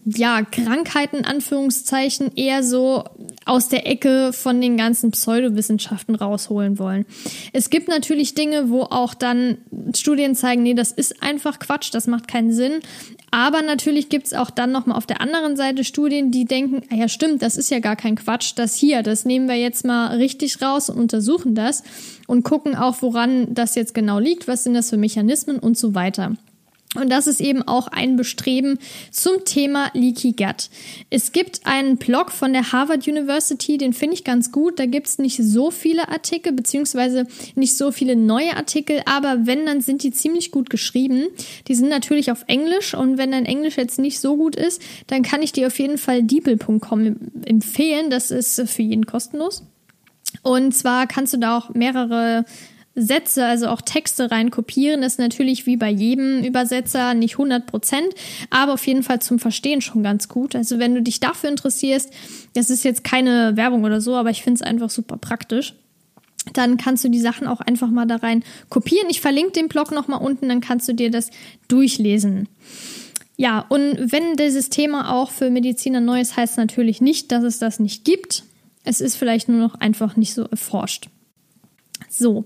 ja, 0.05 0.43
Krankheiten, 0.43 1.25
Anführungszeichen, 1.25 2.33
eher 2.37 2.63
so 2.63 3.05
aus 3.47 3.69
der 3.69 3.87
Ecke 3.87 4.33
von 4.33 4.61
den 4.61 4.77
ganzen 4.77 5.11
Pseudowissenschaften 5.11 6.15
rausholen 6.15 6.79
wollen. 6.79 7.07
Es 7.53 7.71
gibt 7.71 7.89
natürlich 7.89 8.35
Dinge, 8.35 8.71
wo 8.71 8.83
auch 8.83 9.15
dann 9.15 9.59
Studien 9.95 10.35
zeigen, 10.35 10.63
nee, 10.63 10.75
das 10.75 10.93
ist 10.93 11.23
einfach 11.23 11.59
Quatsch, 11.59 11.93
das 11.93 12.07
macht 12.07 12.29
keinen 12.29 12.53
Sinn. 12.53 12.81
Aber 13.31 13.63
natürlich 13.63 14.11
gibt's 14.11 14.35
auch 14.35 14.51
dann 14.51 14.73
nochmal 14.73 14.99
auf 14.99 15.07
der 15.07 15.23
anderen 15.23 15.57
Seite 15.57 15.85
Studien, 15.85 16.31
die 16.31 16.45
denken, 16.45 16.83
ah 16.91 16.97
ja 16.97 17.09
stimmt, 17.09 17.41
das 17.41 17.57
ist 17.57 17.71
ja 17.71 17.79
gar 17.79 17.97
kein 17.97 18.17
Quatsch, 18.17 18.53
das 18.57 18.77
hier, 18.77 19.03
das 19.03 19.25
nehmen 19.25 19.49
wir 19.49 19.57
jetzt 19.57 19.87
mal 19.87 20.17
richtig 20.17 20.61
raus 20.61 20.91
und 20.91 20.99
untersuchen 20.99 21.55
das 21.55 21.83
und 22.27 22.43
gucken 22.43 22.77
auch, 22.77 23.01
woran 23.01 23.55
das 23.55 23.75
jetzt 23.75 23.95
genau 23.95 24.19
liegt, 24.19 24.49
was 24.49 24.65
sind 24.65 24.75
das 24.75 24.91
für 24.91 24.99
Mechanismen 24.99 25.59
und 25.59 25.79
so 25.79 25.95
weiter. 25.95 26.37
Und 26.95 27.09
das 27.09 27.27
ist 27.27 27.41
eben 27.41 27.63
auch 27.63 27.89
ein 27.89 28.17
Bestreben 28.17 28.79
zum 29.11 29.47
Thema 29.47 29.91
Leaky 29.95 30.33
Gut. 30.33 30.69
Es 31.09 31.33
gibt 31.33 31.63
einen 31.65 31.97
Blog 31.97 32.31
von 32.31 32.53
der 32.53 32.73
Harvard 32.73 33.09
University, 33.09 33.79
den 33.79 33.95
finde 33.95 34.15
ich 34.15 34.25
ganz 34.25 34.53
gut. 34.53 34.79
Da 34.79 34.85
gibt 34.85 35.07
es 35.07 35.19
nicht 35.19 35.39
so 35.39 35.71
viele 35.71 36.09
Artikel, 36.11 36.53
beziehungsweise 36.53 37.27
nicht 37.55 37.79
so 37.79 37.93
viele 37.93 38.15
neue 38.15 38.57
Artikel, 38.57 39.01
aber 39.07 39.47
wenn, 39.47 39.65
dann 39.65 39.81
sind 39.81 40.03
die 40.03 40.11
ziemlich 40.11 40.51
gut 40.51 40.69
geschrieben. 40.69 41.29
Die 41.67 41.75
sind 41.75 41.89
natürlich 41.89 42.31
auf 42.31 42.45
Englisch 42.47 42.93
und 42.93 43.17
wenn 43.17 43.33
dein 43.33 43.47
Englisch 43.47 43.79
jetzt 43.79 43.99
nicht 43.99 44.21
so 44.21 44.37
gut 44.37 44.55
ist, 44.55 44.83
dann 45.07 45.23
kann 45.23 45.41
ich 45.41 45.53
dir 45.53 45.69
auf 45.69 45.79
jeden 45.79 45.97
Fall 45.97 46.23
deeple.com 46.23 47.17
empfehlen. 47.47 48.11
Das 48.11 48.31
ist 48.31 48.69
für 48.69 48.83
jeden 48.83 49.07
kostenlos. 49.07 49.65
Und 50.43 50.73
zwar 50.73 51.07
kannst 51.07 51.33
du 51.33 51.39
da 51.39 51.57
auch 51.57 51.71
mehrere 51.71 52.45
Sätze, 52.95 53.47
also 53.47 53.69
auch 53.69 53.81
Texte 53.81 54.31
rein 54.31 54.51
kopieren, 54.51 55.03
ist 55.03 55.19
natürlich 55.19 55.67
wie 55.67 55.77
bei 55.77 55.91
jedem 55.91 56.45
Übersetzer 56.45 57.15
nicht 57.15 57.35
100 57.35 57.67
Prozent, 57.67 58.15
aber 58.51 58.75
auf 58.75 58.87
jeden 58.87 59.03
Fall 59.03 59.21
zum 59.21 59.39
Verstehen 59.39 59.81
schon 59.81 60.03
ganz 60.03 60.29
gut. 60.29 60.55
Also 60.55 60.79
wenn 60.79 60.95
du 60.95 61.03
dich 61.03 61.21
dafür 61.21 61.49
interessierst, 61.49 62.13
das 62.55 62.69
ist 62.71 62.85
jetzt 62.85 63.03
keine 63.03 63.57
Werbung 63.57 63.85
oder 63.85 64.01
so, 64.01 64.15
aber 64.15 64.31
ich 64.31 64.43
finde 64.43 64.63
es 64.63 64.63
einfach 64.63 64.91
super 64.91 65.17
praktisch. 65.17 65.75
Dann 66.53 66.77
kannst 66.77 67.05
du 67.05 67.09
die 67.09 67.21
Sachen 67.21 67.47
auch 67.47 67.61
einfach 67.61 67.89
mal 67.89 68.07
da 68.07 68.17
rein 68.17 68.43
kopieren. 68.69 69.09
Ich 69.09 69.21
verlinke 69.21 69.53
den 69.53 69.69
Blog 69.69 69.93
nochmal 69.93 70.21
unten, 70.21 70.49
dann 70.49 70.61
kannst 70.61 70.89
du 70.89 70.93
dir 70.93 71.11
das 71.11 71.31
durchlesen. 71.69 72.49
Ja, 73.37 73.65
und 73.69 74.13
wenn 74.13 74.37
dieses 74.37 74.69
Thema 74.69 75.15
auch 75.15 75.31
für 75.31 75.51
Mediziner 75.51 76.01
neu 76.01 76.21
ist, 76.21 76.37
heißt 76.37 76.59
natürlich 76.59 77.01
nicht, 77.01 77.33
dass 77.33 77.45
es 77.45 77.59
das 77.59 77.81
nicht 77.81 78.05
gibt. 78.05 78.45
Es 78.85 79.01
ist 79.01 79.17
vielleicht 79.17 79.49
nur 79.49 79.59
noch 79.59 79.77
einfach 79.77 80.17
nicht 80.17 80.35
so 80.35 80.43
erforscht. 80.43 81.09
So. 82.13 82.45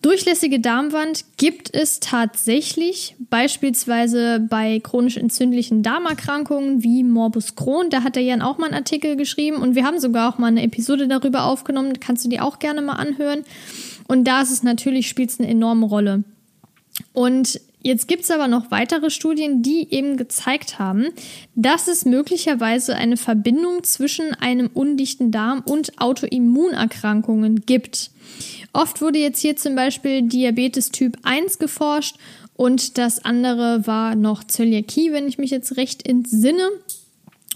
Durchlässige 0.00 0.58
Darmwand 0.58 1.24
gibt 1.36 1.72
es 1.72 2.00
tatsächlich, 2.00 3.14
beispielsweise 3.30 4.40
bei 4.40 4.80
chronisch 4.80 5.16
entzündlichen 5.16 5.84
Darmerkrankungen 5.84 6.82
wie 6.82 7.04
Morbus 7.04 7.54
Crohn. 7.54 7.88
Da 7.88 8.02
hat 8.02 8.16
der 8.16 8.24
Jan 8.24 8.42
auch 8.42 8.58
mal 8.58 8.66
einen 8.66 8.74
Artikel 8.74 9.14
geschrieben 9.14 9.58
und 9.58 9.76
wir 9.76 9.84
haben 9.84 10.00
sogar 10.00 10.28
auch 10.28 10.38
mal 10.38 10.48
eine 10.48 10.64
Episode 10.64 11.06
darüber 11.06 11.44
aufgenommen. 11.44 12.00
Kannst 12.00 12.24
du 12.24 12.28
die 12.28 12.40
auch 12.40 12.58
gerne 12.58 12.82
mal 12.82 12.94
anhören. 12.94 13.44
Und 14.08 14.24
da 14.24 14.42
ist 14.42 14.50
es 14.50 14.64
natürlich, 14.64 15.08
spielt 15.08 15.30
es 15.30 15.38
eine 15.38 15.48
enorme 15.48 15.86
Rolle. 15.86 16.24
Und 17.12 17.60
Jetzt 17.84 18.06
gibt 18.06 18.22
es 18.22 18.30
aber 18.30 18.46
noch 18.46 18.70
weitere 18.70 19.10
Studien, 19.10 19.62
die 19.62 19.88
eben 19.92 20.16
gezeigt 20.16 20.78
haben, 20.78 21.06
dass 21.56 21.88
es 21.88 22.04
möglicherweise 22.04 22.94
eine 22.94 23.16
Verbindung 23.16 23.82
zwischen 23.82 24.34
einem 24.34 24.70
undichten 24.72 25.32
Darm 25.32 25.62
und 25.66 26.00
Autoimmunerkrankungen 26.00 27.66
gibt. 27.66 28.11
Oft 28.72 29.00
wurde 29.00 29.18
jetzt 29.18 29.40
hier 29.40 29.56
zum 29.56 29.74
Beispiel 29.74 30.22
Diabetes 30.22 30.90
Typ 30.90 31.18
1 31.22 31.58
geforscht 31.58 32.16
und 32.54 32.98
das 32.98 33.24
andere 33.24 33.86
war 33.86 34.14
noch 34.14 34.44
Zöliakie, 34.44 35.12
wenn 35.12 35.28
ich 35.28 35.38
mich 35.38 35.50
jetzt 35.50 35.76
recht 35.76 36.06
entsinne. 36.06 36.68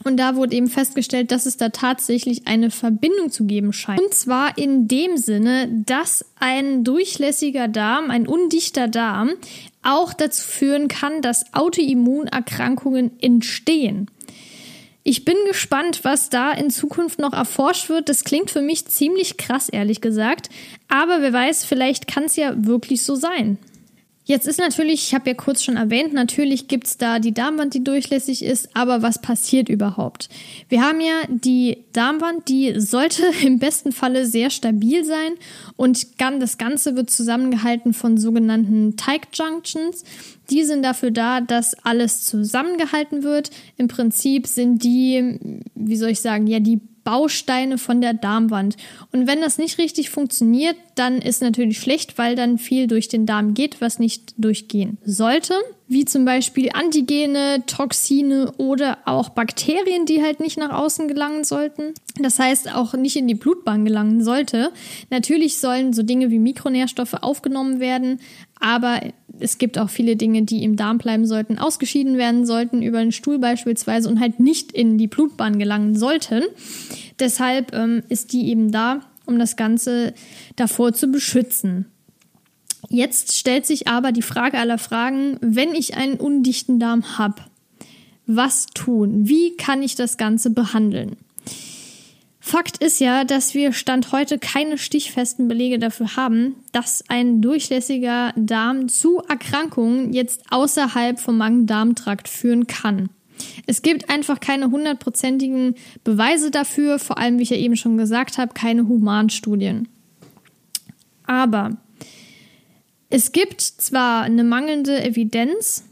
Und 0.05 0.19
da 0.19 0.37
wurde 0.37 0.55
eben 0.55 0.69
festgestellt, 0.69 1.33
dass 1.33 1.47
es 1.47 1.57
da 1.57 1.71
tatsächlich 1.71 2.47
eine 2.47 2.71
Verbindung 2.71 3.31
zu 3.31 3.45
geben 3.45 3.73
scheint. 3.73 4.01
Und 4.01 4.13
zwar 4.13 4.59
in 4.59 4.89
dem 4.89 5.17
Sinne, 5.17 5.69
dass 5.87 6.25
ein 6.39 6.85
durchlässiger 6.85 7.67
Darm, 7.67 8.11
ein 8.11 8.27
undichter 8.27 8.89
Darm, 8.89 9.31
auch 9.83 10.13
dazu 10.13 10.47
führen 10.47 10.89
kann, 10.89 11.23
dass 11.23 11.55
Autoimmunerkrankungen 11.55 13.13
entstehen. 13.21 14.11
Ich 15.09 15.25
bin 15.25 15.37
gespannt, 15.47 16.01
was 16.03 16.31
da 16.31 16.51
in 16.51 16.69
Zukunft 16.69 17.21
noch 17.21 17.33
erforscht 17.33 17.89
wird. 17.89 18.09
Das 18.09 18.25
klingt 18.25 18.51
für 18.51 18.61
mich 18.61 18.87
ziemlich 18.87 19.37
krass, 19.37 19.69
ehrlich 19.69 20.01
gesagt. 20.01 20.51
Aber 20.89 21.23
wer 21.23 21.33
weiß, 21.33 21.65
vielleicht 21.65 22.09
kann 22.09 22.25
es 22.25 22.35
ja 22.35 22.53
wirklich 22.57 23.05
so 23.05 23.15
sein. 23.15 23.57
Jetzt 24.28 24.49
ist 24.49 24.59
natürlich, 24.59 25.06
ich 25.06 25.14
habe 25.14 25.30
ja 25.30 25.35
kurz 25.35 25.62
schon 25.62 25.76
erwähnt, 25.76 26.12
natürlich 26.12 26.66
gibt 26.66 26.88
es 26.88 26.99
da 26.99 27.21
die 27.21 27.33
Darmwand, 27.33 27.75
die 27.75 27.85
durchlässig 27.85 28.45
ist, 28.45 28.75
aber 28.75 29.00
was 29.00 29.23
passiert 29.23 29.68
überhaupt? 29.68 30.28
Wir 30.68 30.83
haben 30.83 31.00
ja 31.00 31.23
die 31.28 31.85
Darmwand, 31.92 32.49
die 32.49 32.80
sollte 32.80 33.23
im 33.45 33.61
besten 33.61 33.92
Falle 33.92 34.26
sehr 34.26 34.50
stabil 34.50 35.04
sein 35.04 35.35
und 35.76 36.09
das 36.40 36.59
Ganze 36.59 36.97
wird 36.97 37.09
zusammengehalten 37.09 37.95
von 37.95 38.18
sogenannten 38.18 38.97
Teig 38.97 39.28
Junctions. 39.33 40.02
Die 40.50 40.64
sind 40.64 40.83
dafür 40.83 41.12
da, 41.12 41.40
dass 41.40 41.75
alles 41.85 42.25
zusammengehalten 42.25 43.23
wird. 43.23 43.50
Im 43.76 43.87
Prinzip 43.87 44.49
sind 44.49 44.83
die, 44.83 45.61
wie 45.76 45.97
soll 45.97 46.11
ich 46.11 46.21
sagen, 46.21 46.49
ja, 46.49 46.59
die 46.59 46.80
Bausteine 47.07 47.79
von 47.79 48.01
der 48.01 48.15
Darmwand. 48.15 48.77
Und 49.13 49.29
wenn 49.29 49.41
das 49.41 49.59
nicht 49.59 49.79
richtig 49.79 50.11
funktioniert, 50.11 50.75
dann 50.97 51.23
ist 51.23 51.41
natürlich 51.41 51.79
schlecht, 51.79 52.19
weil 52.19 52.35
dann 52.35 52.59
viel 52.59 52.89
durch 52.89 53.07
den 53.07 53.27
Darm 53.27 53.55
geht, 53.55 53.81
was 53.81 54.01
nicht 54.01 54.35
durchgehen 54.39 54.99
sollte. 55.05 55.55
Wie 55.87 56.05
zum 56.05 56.25
Beispiel 56.25 56.71
Antigene, 56.75 57.63
Toxine 57.69 58.53
oder 58.59 58.99
auch 59.05 59.29
Bakterien, 59.29 60.05
die 60.05 60.21
halt 60.21 60.41
nicht 60.41 60.59
nach 60.59 60.73
außen 60.73 61.07
gelangen 61.07 61.45
sollten. 61.45 61.95
Das 62.19 62.41
heißt, 62.41 62.75
auch 62.75 62.95
nicht 62.95 63.15
in 63.15 63.29
die 63.29 63.37
Blutbahn 63.37 63.85
gelangen 63.85 64.25
sollte. 64.25 64.73
Natürlich 65.11 65.59
sollen 65.59 65.93
so 65.93 66.03
Dinge 66.03 66.31
wie 66.31 66.41
Mikronährstoffe 66.41 67.15
aufgenommen 67.15 67.79
werden, 67.79 68.21
aber 68.67 69.01
es 69.39 69.59
gibt 69.59 69.79
auch 69.79 69.89
viele 69.89 70.17
Dinge, 70.17 70.43
die 70.43 70.65
im 70.65 70.75
Darm 70.75 70.99
bleiben 70.99 71.25
sollten, 71.25 71.57
ausgeschieden 71.57 72.19
werden 72.19 72.45
sollten, 72.45 72.83
über 72.83 72.99
den 72.99 73.13
Stuhl 73.13 73.39
beispielsweise 73.39 74.09
und 74.09 74.19
halt 74.19 74.41
nicht 74.41 74.73
in 74.73 74.99
die 74.99 75.07
Blutbahn 75.07 75.61
gelangen 75.61 75.95
sollten. 75.95 76.43
Deshalb 77.21 77.73
ähm, 77.73 78.03
ist 78.09 78.33
die 78.33 78.49
eben 78.49 78.73
da, 78.73 79.03
um 79.25 79.39
das 79.39 79.55
Ganze 79.55 80.15
davor 80.57 80.93
zu 80.95 81.07
beschützen. 81.13 81.87
Jetzt 82.89 83.37
stellt 83.37 83.67
sich 83.67 83.87
aber 83.87 84.11
die 84.11 84.23
Frage 84.23 84.59
aller 84.59 84.79
Fragen, 84.79 85.39
wenn 85.41 85.73
ich 85.73 85.97
einen 85.97 86.15
undichten 86.15 86.81
Darm 86.81 87.19
habe, 87.19 87.43
was 88.27 88.67
tun? 88.67 89.29
Wie 89.29 89.57
kann 89.57 89.81
ich 89.81 89.95
das 89.95 90.17
Ganze 90.17 90.51
behandeln? 90.51 91.17
Fakt 92.49 92.79
ist 92.79 93.00
ja, 93.00 93.25
dass 93.25 93.55
wir 93.55 93.73
Stand 93.73 94.12
heute 94.12 94.38
keine 94.38 94.79
stichfesten 94.79 95.49
Belege 95.49 95.81
dafür 95.81 96.15
haben, 96.15 96.55
dass 96.71 97.03
ein 97.09 97.43
durchlässiger 97.43 98.33
Darm 98.37 98.88
zu 98.88 99.19
Erkrankungen 99.29 100.12
jetzt 100.12 100.45
außerhalb 100.50 101.19
vom 101.19 101.38
Magen-Darm-Trakt 101.38 102.29
führen 102.29 102.69
kann. 102.69 103.09
Es 103.67 103.83
gibt 103.83 104.11
einfach 104.11 104.38
keine 104.38 104.71
hundertprozentigen 104.71 105.75
Beweise 106.05 106.53
dafür, 106.53 107.00
vor 107.00 107.19
allem, 107.19 107.38
wie 107.38 107.43
ich 107.43 107.50
ja 107.50 107.57
eben 107.57 107.75
schon 107.75 107.99
gesagt 107.99 108.38
habe, 108.38 108.55
keine 108.55 108.87
Humanstudien. 108.87 109.88
Aber 111.26 111.76
es 113.11 113.33
gibt 113.33 113.61
zwar 113.61 114.23
eine 114.23 114.45
mangelnde 114.45 115.03
Evidenz, 115.03 115.83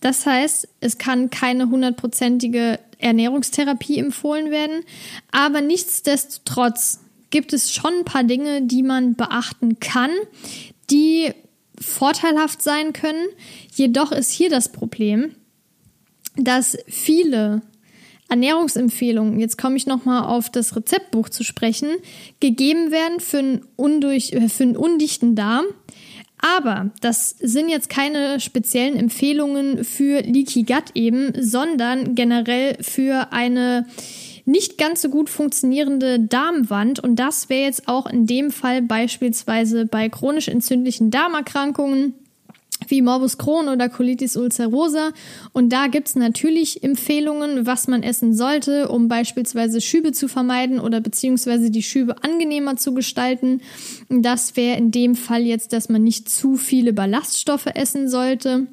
das 0.00 0.26
heißt, 0.26 0.68
es 0.80 0.98
kann 0.98 1.30
keine 1.30 1.70
hundertprozentige 1.70 2.80
Ernährungstherapie 3.04 3.98
empfohlen 3.98 4.50
werden. 4.50 4.82
Aber 5.30 5.60
nichtsdestotrotz 5.60 7.00
gibt 7.30 7.52
es 7.52 7.72
schon 7.72 7.92
ein 7.98 8.04
paar 8.04 8.24
Dinge, 8.24 8.62
die 8.62 8.82
man 8.82 9.14
beachten 9.14 9.78
kann, 9.78 10.10
die 10.90 11.32
vorteilhaft 11.80 12.62
sein 12.62 12.92
können. 12.92 13.26
Jedoch 13.74 14.12
ist 14.12 14.30
hier 14.30 14.48
das 14.48 14.70
Problem, 14.72 15.34
dass 16.36 16.78
viele 16.86 17.62
Ernährungsempfehlungen, 18.28 19.38
jetzt 19.38 19.58
komme 19.58 19.76
ich 19.76 19.86
nochmal 19.86 20.24
auf 20.24 20.50
das 20.50 20.74
Rezeptbuch 20.74 21.28
zu 21.28 21.44
sprechen, 21.44 21.88
gegeben 22.40 22.90
werden 22.90 23.20
für 23.20 23.38
einen, 23.38 23.66
undurch, 23.76 24.34
für 24.48 24.64
einen 24.64 24.76
undichten 24.76 25.36
Darm, 25.36 25.66
aber 26.44 26.90
das 27.00 27.30
sind 27.40 27.70
jetzt 27.70 27.88
keine 27.88 28.38
speziellen 28.38 28.96
Empfehlungen 28.96 29.82
für 29.82 30.20
Leaky 30.20 30.64
Gut 30.64 30.90
eben, 30.94 31.32
sondern 31.40 32.14
generell 32.14 32.76
für 32.82 33.32
eine 33.32 33.86
nicht 34.44 34.76
ganz 34.76 35.00
so 35.00 35.08
gut 35.08 35.30
funktionierende 35.30 36.20
Darmwand. 36.20 37.00
Und 37.00 37.16
das 37.16 37.48
wäre 37.48 37.64
jetzt 37.64 37.88
auch 37.88 38.04
in 38.06 38.26
dem 38.26 38.50
Fall 38.50 38.82
beispielsweise 38.82 39.86
bei 39.86 40.10
chronisch 40.10 40.48
entzündlichen 40.48 41.10
Darmerkrankungen 41.10 42.12
wie 42.88 43.02
Morbus 43.02 43.38
Crohn 43.38 43.68
oder 43.68 43.88
Colitis 43.88 44.36
ulcerosa. 44.36 45.10
Und 45.52 45.72
da 45.72 45.86
gibt's 45.86 46.14
natürlich 46.14 46.82
Empfehlungen, 46.82 47.66
was 47.66 47.88
man 47.88 48.02
essen 48.02 48.34
sollte, 48.34 48.88
um 48.88 49.08
beispielsweise 49.08 49.80
Schübe 49.80 50.12
zu 50.12 50.28
vermeiden 50.28 50.80
oder 50.80 51.00
beziehungsweise 51.00 51.70
die 51.70 51.82
Schübe 51.82 52.22
angenehmer 52.22 52.76
zu 52.76 52.94
gestalten. 52.94 53.60
Das 54.08 54.56
wäre 54.56 54.78
in 54.78 54.90
dem 54.90 55.14
Fall 55.14 55.42
jetzt, 55.42 55.72
dass 55.72 55.88
man 55.88 56.02
nicht 56.02 56.28
zu 56.28 56.56
viele 56.56 56.92
Ballaststoffe 56.92 57.66
essen 57.74 58.08
sollte. 58.08 58.66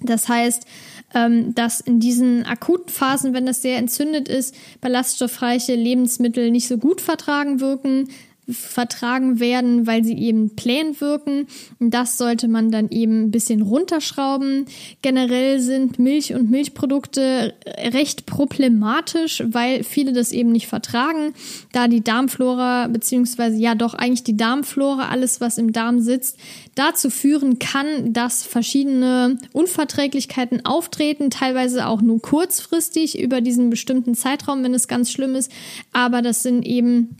Das 0.00 0.28
heißt, 0.28 0.66
ähm, 1.14 1.54
dass 1.54 1.80
in 1.80 2.00
diesen 2.00 2.44
akuten 2.44 2.88
Phasen, 2.88 3.32
wenn 3.32 3.46
das 3.46 3.62
sehr 3.62 3.78
entzündet 3.78 4.28
ist, 4.28 4.54
ballaststoffreiche 4.80 5.74
Lebensmittel 5.74 6.50
nicht 6.50 6.68
so 6.68 6.78
gut 6.78 7.00
vertragen 7.00 7.60
wirken 7.60 8.08
vertragen 8.48 9.40
werden, 9.40 9.86
weil 9.86 10.04
sie 10.04 10.18
eben 10.18 10.54
plain 10.54 11.00
wirken. 11.00 11.46
Das 11.80 12.18
sollte 12.18 12.46
man 12.46 12.70
dann 12.70 12.90
eben 12.90 13.24
ein 13.24 13.30
bisschen 13.30 13.62
runterschrauben. 13.62 14.66
Generell 15.00 15.60
sind 15.60 15.98
Milch 15.98 16.34
und 16.34 16.50
Milchprodukte 16.50 17.54
recht 17.78 18.26
problematisch, 18.26 19.42
weil 19.46 19.82
viele 19.82 20.12
das 20.12 20.32
eben 20.32 20.52
nicht 20.52 20.66
vertragen, 20.66 21.32
da 21.72 21.88
die 21.88 22.04
Darmflora 22.04 22.88
beziehungsweise 22.88 23.56
ja 23.56 23.74
doch 23.74 23.94
eigentlich 23.94 24.24
die 24.24 24.36
Darmflora, 24.36 25.08
alles 25.08 25.40
was 25.40 25.56
im 25.56 25.72
Darm 25.72 26.00
sitzt, 26.00 26.38
dazu 26.74 27.08
führen 27.08 27.58
kann, 27.58 28.12
dass 28.12 28.42
verschiedene 28.42 29.38
Unverträglichkeiten 29.52 30.66
auftreten, 30.66 31.30
teilweise 31.30 31.86
auch 31.86 32.02
nur 32.02 32.20
kurzfristig 32.20 33.18
über 33.18 33.40
diesen 33.40 33.70
bestimmten 33.70 34.14
Zeitraum, 34.14 34.62
wenn 34.62 34.74
es 34.74 34.88
ganz 34.88 35.10
schlimm 35.10 35.34
ist. 35.34 35.50
Aber 35.92 36.20
das 36.20 36.42
sind 36.42 36.66
eben 36.66 37.16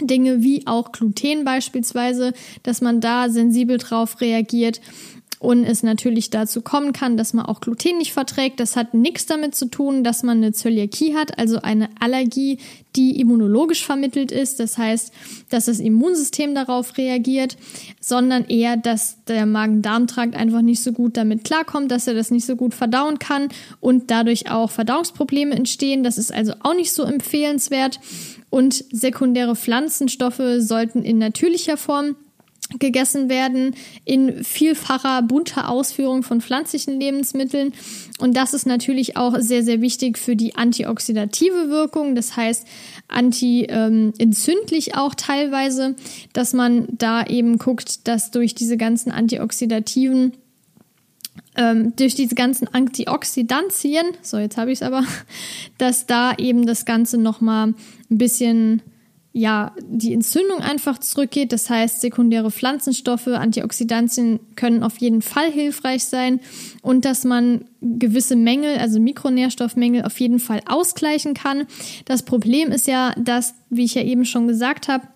Dinge 0.00 0.42
wie 0.42 0.66
auch 0.66 0.92
Gluten 0.92 1.44
beispielsweise, 1.44 2.32
dass 2.62 2.80
man 2.80 3.00
da 3.00 3.28
sensibel 3.28 3.78
drauf 3.78 4.20
reagiert 4.20 4.80
und 5.38 5.64
es 5.64 5.82
natürlich 5.82 6.30
dazu 6.30 6.62
kommen 6.62 6.92
kann, 6.92 7.16
dass 7.16 7.32
man 7.32 7.46
auch 7.46 7.60
Gluten 7.60 7.98
nicht 7.98 8.12
verträgt. 8.12 8.58
Das 8.58 8.74
hat 8.76 8.94
nichts 8.94 9.26
damit 9.26 9.54
zu 9.54 9.66
tun, 9.66 10.02
dass 10.02 10.22
man 10.22 10.38
eine 10.38 10.52
Zöliakie 10.52 11.14
hat, 11.14 11.38
also 11.38 11.60
eine 11.62 11.88
Allergie, 12.00 12.58
die 12.96 13.20
immunologisch 13.20 13.84
vermittelt 13.84 14.32
ist. 14.32 14.58
Das 14.58 14.78
heißt, 14.78 15.12
dass 15.50 15.66
das 15.66 15.78
Immunsystem 15.78 16.54
darauf 16.54 16.98
reagiert, 16.98 17.56
sondern 18.00 18.44
eher, 18.46 18.76
dass 18.76 19.24
der 19.24 19.46
Magen-Darm-Trakt 19.46 20.34
einfach 20.34 20.62
nicht 20.62 20.82
so 20.82 20.92
gut 20.92 21.16
damit 21.16 21.44
klarkommt, 21.44 21.92
dass 21.92 22.08
er 22.08 22.14
das 22.14 22.30
nicht 22.32 22.46
so 22.46 22.56
gut 22.56 22.74
verdauen 22.74 23.18
kann 23.20 23.48
und 23.80 24.10
dadurch 24.10 24.50
auch 24.50 24.70
Verdauungsprobleme 24.70 25.54
entstehen. 25.54 26.02
Das 26.02 26.18
ist 26.18 26.32
also 26.32 26.54
auch 26.62 26.74
nicht 26.74 26.92
so 26.92 27.04
empfehlenswert. 27.04 28.00
Und 28.50 28.84
sekundäre 28.90 29.54
Pflanzenstoffe 29.54 30.40
sollten 30.58 31.02
in 31.02 31.18
natürlicher 31.18 31.76
Form 31.76 32.16
gegessen 32.78 33.30
werden 33.30 33.74
in 34.04 34.44
vielfacher 34.44 35.22
bunter 35.22 35.70
Ausführung 35.70 36.22
von 36.22 36.40
pflanzlichen 36.40 37.00
Lebensmitteln. 37.00 37.72
Und 38.18 38.36
das 38.36 38.52
ist 38.52 38.66
natürlich 38.66 39.16
auch 39.16 39.36
sehr, 39.38 39.62
sehr 39.62 39.80
wichtig 39.80 40.18
für 40.18 40.36
die 40.36 40.54
antioxidative 40.54 41.70
Wirkung. 41.70 42.14
Das 42.14 42.36
heißt, 42.36 42.66
anti-entzündlich 43.08 44.88
ähm, 44.88 44.94
auch 44.94 45.14
teilweise, 45.14 45.94
dass 46.34 46.52
man 46.52 46.88
da 46.90 47.24
eben 47.24 47.58
guckt, 47.58 48.06
dass 48.06 48.30
durch 48.30 48.54
diese 48.54 48.76
ganzen 48.76 49.10
antioxidativen 49.12 50.32
ähm, 51.56 51.94
durch 51.96 52.14
diese 52.14 52.34
ganzen 52.34 52.68
Antioxidantien, 52.68 54.06
so 54.22 54.38
jetzt 54.38 54.56
habe 54.56 54.70
ich 54.70 54.78
es 54.78 54.82
aber, 54.82 55.04
dass 55.78 56.06
da 56.06 56.34
eben 56.34 56.66
das 56.66 56.84
Ganze 56.84 57.18
nochmal 57.18 57.68
ein 57.68 58.18
bisschen 58.18 58.82
ja, 59.38 59.72
die 59.80 60.12
Entzündung 60.12 60.58
einfach 60.58 60.98
zurückgeht. 60.98 61.52
Das 61.52 61.70
heißt, 61.70 62.00
sekundäre 62.00 62.50
Pflanzenstoffe, 62.50 63.28
Antioxidantien 63.28 64.40
können 64.56 64.82
auf 64.82 64.96
jeden 64.98 65.22
Fall 65.22 65.52
hilfreich 65.52 66.02
sein 66.04 66.40
und 66.82 67.04
dass 67.04 67.22
man 67.22 67.66
gewisse 67.80 68.34
Mängel, 68.34 68.78
also 68.78 68.98
Mikronährstoffmängel, 68.98 70.02
auf 70.02 70.18
jeden 70.18 70.40
Fall 70.40 70.60
ausgleichen 70.66 71.34
kann. 71.34 71.66
Das 72.04 72.24
Problem 72.24 72.72
ist 72.72 72.88
ja, 72.88 73.14
dass, 73.16 73.54
wie 73.70 73.84
ich 73.84 73.94
ja 73.94 74.02
eben 74.02 74.24
schon 74.24 74.48
gesagt 74.48 74.88
habe, 74.88 75.06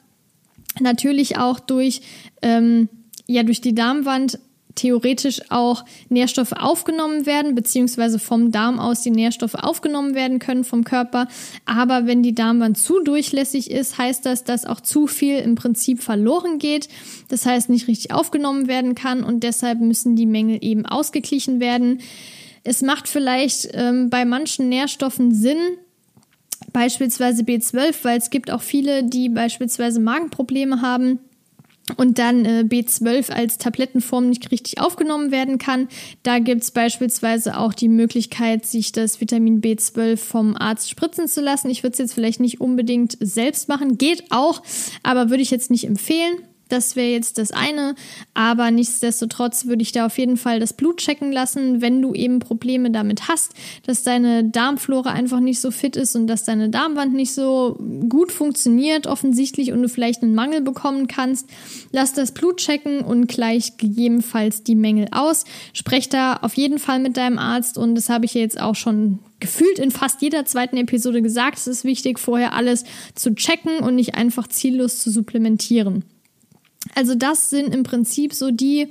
natürlich 0.78 1.38
auch 1.38 1.58
durch, 1.58 2.02
ähm, 2.42 2.88
ja, 3.26 3.42
durch 3.42 3.60
die 3.60 3.74
Darmwand 3.74 4.38
theoretisch 4.74 5.40
auch 5.50 5.84
Nährstoffe 6.08 6.52
aufgenommen 6.52 7.26
werden, 7.26 7.54
beziehungsweise 7.54 8.18
vom 8.18 8.52
Darm 8.52 8.78
aus 8.78 9.02
die 9.02 9.11
Nährstoffe 9.11 9.54
aufgenommen 9.54 10.14
werden 10.14 10.38
können 10.38 10.64
vom 10.64 10.85
Körper. 10.85 11.28
Aber 11.64 12.06
wenn 12.06 12.22
die 12.22 12.35
Darmwand 12.35 12.78
zu 12.78 13.00
durchlässig 13.00 13.70
ist, 13.70 13.98
heißt 13.98 14.24
das, 14.26 14.44
dass 14.44 14.64
auch 14.64 14.80
zu 14.80 15.06
viel 15.06 15.38
im 15.38 15.54
Prinzip 15.54 16.02
verloren 16.02 16.58
geht. 16.58 16.88
Das 17.28 17.46
heißt, 17.46 17.68
nicht 17.68 17.88
richtig 17.88 18.12
aufgenommen 18.12 18.68
werden 18.68 18.94
kann 18.94 19.24
und 19.24 19.42
deshalb 19.42 19.80
müssen 19.80 20.16
die 20.16 20.26
Mängel 20.26 20.58
eben 20.61 20.87
ausgeglichen 20.87 21.61
werden. 21.61 22.00
Es 22.64 22.82
macht 22.82 23.08
vielleicht 23.08 23.70
ähm, 23.72 24.08
bei 24.08 24.24
manchen 24.24 24.68
Nährstoffen 24.68 25.35
Sinn, 25.35 25.58
beispielsweise 26.72 27.42
B12, 27.42 27.94
weil 28.02 28.18
es 28.18 28.30
gibt 28.30 28.50
auch 28.50 28.62
viele, 28.62 29.04
die 29.04 29.28
beispielsweise 29.28 30.00
Magenprobleme 30.00 30.80
haben 30.80 31.18
und 31.97 32.18
dann 32.18 32.45
äh, 32.45 32.64
B12 32.66 33.31
als 33.31 33.59
Tablettenform 33.59 34.29
nicht 34.29 34.51
richtig 34.51 34.81
aufgenommen 34.81 35.31
werden 35.31 35.59
kann. 35.59 35.88
Da 36.23 36.38
gibt 36.38 36.62
es 36.62 36.71
beispielsweise 36.71 37.59
auch 37.59 37.75
die 37.75 37.88
Möglichkeit, 37.88 38.66
sich 38.66 38.92
das 38.92 39.21
Vitamin 39.21 39.61
B12 39.61 40.16
vom 40.16 40.57
Arzt 40.57 40.90
spritzen 40.90 41.27
zu 41.29 41.40
lassen. 41.40 41.71
Ich 41.71 41.83
würde 41.83 41.92
es 41.92 41.99
jetzt 41.99 42.14
vielleicht 42.14 42.40
nicht 42.40 42.61
unbedingt 42.61 43.16
selbst 43.21 43.68
machen, 43.68 43.99
geht 43.99 44.25
auch, 44.31 44.62
aber 45.03 45.31
würde 45.31 45.42
ich 45.42 45.51
jetzt 45.51 45.71
nicht 45.71 45.85
empfehlen. 45.85 46.35
Das 46.72 46.96
wäre 46.96 47.11
jetzt 47.11 47.37
das 47.37 47.50
eine. 47.50 47.94
Aber 48.32 48.70
nichtsdestotrotz 48.70 49.66
würde 49.66 49.82
ich 49.82 49.92
da 49.92 50.06
auf 50.06 50.16
jeden 50.16 50.38
Fall 50.38 50.58
das 50.58 50.72
Blut 50.72 50.96
checken 50.96 51.30
lassen, 51.30 51.82
wenn 51.82 52.00
du 52.00 52.14
eben 52.14 52.38
Probleme 52.38 52.90
damit 52.90 53.28
hast, 53.28 53.52
dass 53.85 54.04
deine 54.04 54.44
Darmflora 54.44 55.11
einfach 55.11 55.40
nicht 55.40 55.61
so 55.61 55.70
fit 55.70 55.96
ist 55.96 56.16
und 56.16 56.28
dass 56.28 56.44
deine 56.44 56.70
Darmwand 56.70 57.12
nicht 57.12 57.35
so 57.35 57.78
gut 58.08 58.32
funktioniert, 58.32 59.06
offensichtlich, 59.06 59.70
und 59.72 59.82
du 59.82 59.88
vielleicht 59.90 60.22
einen 60.22 60.35
Mangel 60.35 60.62
bekommen 60.62 61.08
kannst. 61.08 61.46
Lass 61.90 62.14
das 62.14 62.32
Blut 62.32 62.56
checken 62.56 63.02
und 63.02 63.26
gleich 63.28 63.76
gegebenenfalls 63.76 64.62
die 64.62 64.74
Mängel 64.74 65.08
aus. 65.11 65.44
Sprech 65.74 66.08
da 66.08 66.37
auf 66.37 66.54
jeden 66.54 66.78
Fall 66.78 67.00
mit 67.00 67.18
deinem 67.18 67.38
Arzt 67.38 67.76
und 67.76 67.96
das 67.96 68.08
habe 68.08 68.24
ich 68.24 68.32
jetzt 68.32 68.58
auch 68.58 68.76
schon 68.76 69.18
gefühlt 69.40 69.78
in 69.78 69.90
fast 69.90 70.22
jeder 70.22 70.46
zweiten 70.46 70.78
Episode 70.78 71.20
gesagt. 71.20 71.58
Es 71.58 71.66
ist 71.66 71.85
wichtig, 71.85 72.18
vorher 72.18 72.54
alles 72.54 72.85
zu 73.14 73.35
checken 73.35 73.80
und 73.80 73.94
nicht 73.94 74.14
einfach 74.14 74.48
ziellos 74.48 75.00
zu 75.00 75.11
supplementieren. 75.11 76.04
Also 76.95 77.14
das 77.14 77.51
sind 77.51 77.75
im 77.75 77.83
Prinzip 77.83 78.35
so 78.35 78.51
die 78.51 78.88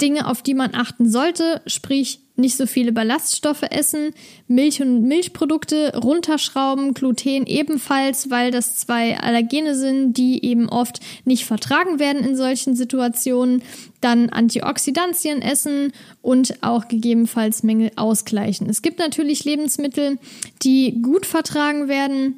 Dinge, 0.00 0.28
auf 0.28 0.42
die 0.42 0.54
man 0.54 0.74
achten 0.74 1.10
sollte, 1.10 1.62
sprich 1.66 2.20
nicht 2.36 2.56
so 2.56 2.66
viele 2.66 2.92
Ballaststoffe 2.92 3.62
essen, 3.70 4.10
Milch 4.46 4.82
und 4.82 5.04
Milchprodukte 5.04 5.96
runterschrauben, 5.96 6.92
Gluten 6.92 7.46
ebenfalls, 7.46 8.30
weil 8.30 8.50
das 8.50 8.76
zwei 8.76 9.18
Allergene 9.18 9.74
sind, 9.74 10.14
die 10.18 10.44
eben 10.44 10.68
oft 10.68 11.00
nicht 11.24 11.46
vertragen 11.46 11.98
werden 11.98 12.22
in 12.22 12.36
solchen 12.36 12.76
Situationen, 12.76 13.62
dann 14.02 14.28
Antioxidantien 14.28 15.40
essen 15.40 15.92
und 16.20 16.62
auch 16.62 16.88
gegebenenfalls 16.88 17.62
Mängel 17.62 17.90
ausgleichen. 17.96 18.68
Es 18.68 18.82
gibt 18.82 18.98
natürlich 18.98 19.44
Lebensmittel, 19.44 20.18
die 20.62 21.00
gut 21.00 21.24
vertragen 21.24 21.88
werden, 21.88 22.34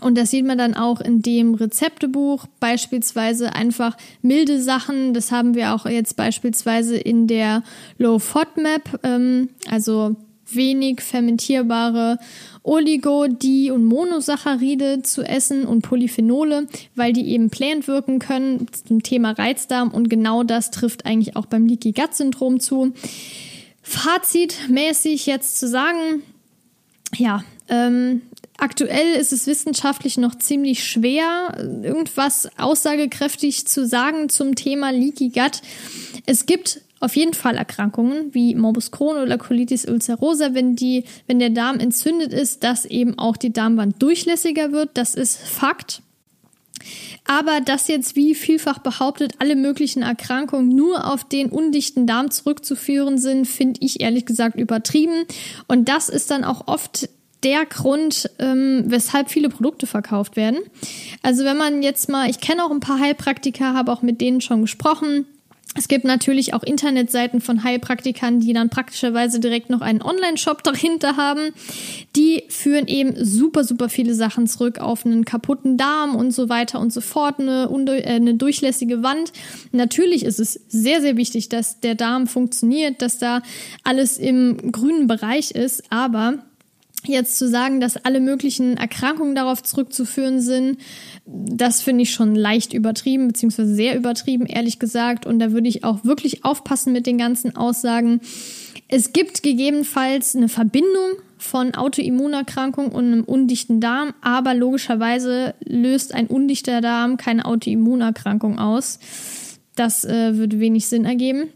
und 0.00 0.16
das 0.16 0.30
sieht 0.30 0.46
man 0.46 0.58
dann 0.58 0.74
auch 0.74 1.00
in 1.00 1.20
dem 1.20 1.54
Rezeptebuch, 1.54 2.46
beispielsweise 2.60 3.54
einfach 3.54 3.96
milde 4.22 4.60
Sachen. 4.60 5.12
Das 5.12 5.30
haben 5.30 5.54
wir 5.54 5.74
auch 5.74 5.84
jetzt 5.86 6.16
beispielsweise 6.16 6.96
in 6.96 7.26
der 7.26 7.62
Low 7.98 8.18
FODMAP, 8.18 9.00
ähm, 9.02 9.50
also 9.68 10.16
wenig 10.54 11.00
fermentierbare 11.00 12.18
Oligo-, 12.62 13.28
Di- 13.28 13.70
und 13.70 13.84
Monosaccharide 13.84 15.02
zu 15.02 15.22
essen 15.22 15.66
und 15.66 15.82
Polyphenole, 15.82 16.68
weil 16.94 17.12
die 17.12 17.28
eben 17.28 17.50
plant 17.50 17.88
wirken 17.88 18.18
können 18.18 18.66
zum 18.86 19.02
Thema 19.02 19.32
Reizdarm 19.32 19.90
und 19.90 20.08
genau 20.08 20.42
das 20.42 20.70
trifft 20.70 21.06
eigentlich 21.06 21.36
auch 21.36 21.46
beim 21.46 21.66
Leaky 21.66 21.92
Gut 21.92 22.14
Syndrom 22.14 22.60
zu. 22.60 22.92
Fazitmäßig 23.82 25.26
jetzt 25.26 25.58
zu 25.58 25.68
sagen, 25.68 26.22
ja, 27.16 27.44
ähm, 27.68 28.22
Aktuell 28.58 29.14
ist 29.14 29.32
es 29.32 29.46
wissenschaftlich 29.46 30.18
noch 30.18 30.36
ziemlich 30.36 30.84
schwer, 30.84 31.56
irgendwas 31.82 32.48
aussagekräftig 32.58 33.66
zu 33.66 33.86
sagen 33.86 34.28
zum 34.28 34.54
Thema 34.54 34.90
Leaky 34.90 35.30
Gut. 35.30 35.62
Es 36.26 36.46
gibt 36.46 36.82
auf 37.00 37.16
jeden 37.16 37.34
Fall 37.34 37.56
Erkrankungen 37.56 38.32
wie 38.32 38.54
Morbus 38.54 38.92
Crohn 38.92 39.16
oder 39.16 39.36
Colitis 39.36 39.88
ulcerosa, 39.88 40.54
wenn 40.54 40.76
die, 40.76 41.04
wenn 41.26 41.40
der 41.40 41.50
Darm 41.50 41.80
entzündet 41.80 42.32
ist, 42.32 42.62
dass 42.62 42.84
eben 42.84 43.18
auch 43.18 43.36
die 43.36 43.52
Darmwand 43.52 44.00
durchlässiger 44.00 44.70
wird. 44.70 44.90
Das 44.94 45.16
ist 45.16 45.38
Fakt. 45.38 46.02
Aber 47.26 47.60
dass 47.60 47.88
jetzt 47.88 48.14
wie 48.14 48.34
vielfach 48.34 48.78
behauptet, 48.78 49.34
alle 49.38 49.56
möglichen 49.56 50.02
Erkrankungen 50.02 50.68
nur 50.68 51.10
auf 51.12 51.24
den 51.24 51.48
undichten 51.50 52.06
Darm 52.06 52.30
zurückzuführen 52.30 53.18
sind, 53.18 53.46
finde 53.46 53.80
ich 53.82 54.00
ehrlich 54.00 54.26
gesagt 54.26 54.56
übertrieben. 54.56 55.24
Und 55.66 55.88
das 55.88 56.08
ist 56.08 56.30
dann 56.30 56.44
auch 56.44 56.68
oft 56.68 57.08
der 57.44 57.66
Grund, 57.66 58.30
ähm, 58.38 58.84
weshalb 58.86 59.30
viele 59.30 59.48
Produkte 59.48 59.86
verkauft 59.86 60.36
werden. 60.36 60.58
Also 61.22 61.44
wenn 61.44 61.56
man 61.56 61.82
jetzt 61.82 62.08
mal, 62.08 62.28
ich 62.30 62.40
kenne 62.40 62.64
auch 62.64 62.70
ein 62.70 62.80
paar 62.80 62.98
Heilpraktiker, 62.98 63.74
habe 63.74 63.92
auch 63.92 64.02
mit 64.02 64.20
denen 64.20 64.40
schon 64.40 64.62
gesprochen. 64.62 65.26
Es 65.74 65.88
gibt 65.88 66.04
natürlich 66.04 66.52
auch 66.52 66.62
Internetseiten 66.62 67.40
von 67.40 67.64
Heilpraktikern, 67.64 68.40
die 68.40 68.52
dann 68.52 68.68
praktischerweise 68.68 69.40
direkt 69.40 69.70
noch 69.70 69.80
einen 69.80 70.02
Online-Shop 70.02 70.62
dahinter 70.62 71.16
haben. 71.16 71.54
Die 72.14 72.44
führen 72.48 72.86
eben 72.88 73.14
super, 73.16 73.64
super 73.64 73.88
viele 73.88 74.14
Sachen 74.14 74.46
zurück 74.46 74.80
auf 74.80 75.06
einen 75.06 75.24
kaputten 75.24 75.78
Darm 75.78 76.14
und 76.14 76.32
so 76.32 76.50
weiter 76.50 76.78
und 76.78 76.92
so 76.92 77.00
fort, 77.00 77.40
eine, 77.40 77.70
äh, 77.70 78.02
eine 78.04 78.34
durchlässige 78.34 79.02
Wand. 79.02 79.32
Natürlich 79.70 80.26
ist 80.26 80.40
es 80.40 80.60
sehr, 80.68 81.00
sehr 81.00 81.16
wichtig, 81.16 81.48
dass 81.48 81.80
der 81.80 81.94
Darm 81.94 82.26
funktioniert, 82.26 83.00
dass 83.00 83.16
da 83.16 83.40
alles 83.82 84.18
im 84.18 84.72
grünen 84.72 85.06
Bereich 85.06 85.52
ist, 85.52 85.84
aber 85.90 86.34
jetzt 87.06 87.38
zu 87.38 87.48
sagen, 87.48 87.80
dass 87.80 88.04
alle 88.04 88.20
möglichen 88.20 88.76
Erkrankungen 88.76 89.34
darauf 89.34 89.62
zurückzuführen 89.62 90.40
sind, 90.40 90.78
das 91.26 91.82
finde 91.82 92.02
ich 92.02 92.12
schon 92.12 92.34
leicht 92.34 92.72
übertrieben, 92.72 93.28
beziehungsweise 93.28 93.74
sehr 93.74 93.96
übertrieben, 93.96 94.46
ehrlich 94.46 94.78
gesagt. 94.78 95.26
Und 95.26 95.38
da 95.38 95.52
würde 95.52 95.68
ich 95.68 95.84
auch 95.84 96.04
wirklich 96.04 96.44
aufpassen 96.44 96.92
mit 96.92 97.06
den 97.06 97.18
ganzen 97.18 97.56
Aussagen. 97.56 98.20
Es 98.88 99.12
gibt 99.12 99.42
gegebenenfalls 99.42 100.36
eine 100.36 100.48
Verbindung 100.48 101.12
von 101.38 101.74
Autoimmunerkrankung 101.74 102.92
und 102.92 103.06
einem 103.06 103.24
undichten 103.24 103.80
Darm, 103.80 104.14
aber 104.20 104.54
logischerweise 104.54 105.54
löst 105.64 106.14
ein 106.14 106.26
undichter 106.26 106.80
Darm 106.80 107.16
keine 107.16 107.44
Autoimmunerkrankung 107.46 108.58
aus. 108.58 108.98
Das 109.74 110.04
äh, 110.04 110.36
würde 110.36 110.60
wenig 110.60 110.86
Sinn 110.86 111.04
ergeben. 111.04 111.48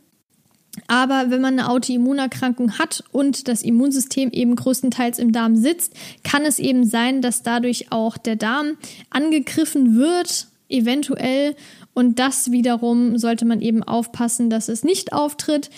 Aber 0.88 1.30
wenn 1.30 1.40
man 1.40 1.58
eine 1.58 1.68
Autoimmunerkrankung 1.70 2.78
hat 2.78 3.02
und 3.12 3.48
das 3.48 3.62
Immunsystem 3.62 4.30
eben 4.30 4.56
größtenteils 4.56 5.18
im 5.18 5.32
Darm 5.32 5.56
sitzt, 5.56 5.94
kann 6.22 6.44
es 6.44 6.58
eben 6.58 6.84
sein, 6.84 7.22
dass 7.22 7.42
dadurch 7.42 7.90
auch 7.92 8.16
der 8.16 8.36
Darm 8.36 8.76
angegriffen 9.10 9.96
wird, 9.96 10.48
eventuell. 10.68 11.56
Und 11.94 12.18
das 12.18 12.50
wiederum 12.50 13.18
sollte 13.18 13.44
man 13.44 13.60
eben 13.60 13.82
aufpassen, 13.82 14.50
dass 14.50 14.68
es 14.68 14.84
nicht 14.84 15.12
auftritt. 15.12 15.70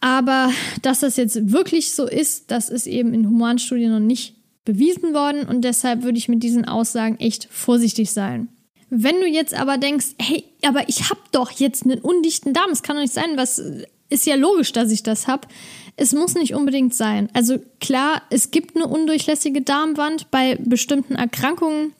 Aber 0.00 0.50
dass 0.82 1.00
das 1.00 1.16
jetzt 1.16 1.52
wirklich 1.52 1.92
so 1.92 2.06
ist, 2.06 2.50
das 2.50 2.68
ist 2.68 2.86
eben 2.86 3.12
in 3.12 3.28
Humanstudien 3.28 3.92
noch 3.92 4.00
nicht 4.00 4.36
bewiesen 4.64 5.14
worden. 5.14 5.46
Und 5.46 5.62
deshalb 5.62 6.02
würde 6.02 6.18
ich 6.18 6.28
mit 6.28 6.42
diesen 6.42 6.66
Aussagen 6.66 7.18
echt 7.18 7.48
vorsichtig 7.50 8.12
sein. 8.12 8.48
Wenn 8.88 9.20
du 9.20 9.26
jetzt 9.26 9.54
aber 9.54 9.78
denkst, 9.78 10.14
hey, 10.18 10.44
aber 10.64 10.88
ich 10.88 11.10
habe 11.10 11.20
doch 11.32 11.50
jetzt 11.50 11.84
einen 11.84 12.00
undichten 12.00 12.52
Darm, 12.52 12.70
es 12.70 12.82
kann 12.82 12.96
doch 12.96 13.02
nicht 13.02 13.14
sein, 13.14 13.36
was 13.36 13.60
ist 14.08 14.26
ja 14.26 14.36
logisch, 14.36 14.72
dass 14.72 14.90
ich 14.90 15.02
das 15.02 15.26
habe. 15.26 15.48
Es 15.96 16.12
muss 16.12 16.34
nicht 16.34 16.54
unbedingt 16.54 16.94
sein. 16.94 17.28
Also 17.32 17.58
klar, 17.80 18.22
es 18.30 18.50
gibt 18.50 18.76
eine 18.76 18.86
undurchlässige 18.86 19.62
Darmwand 19.62 20.30
bei 20.30 20.56
bestimmten 20.56 21.14
Erkrankungen, 21.14 21.92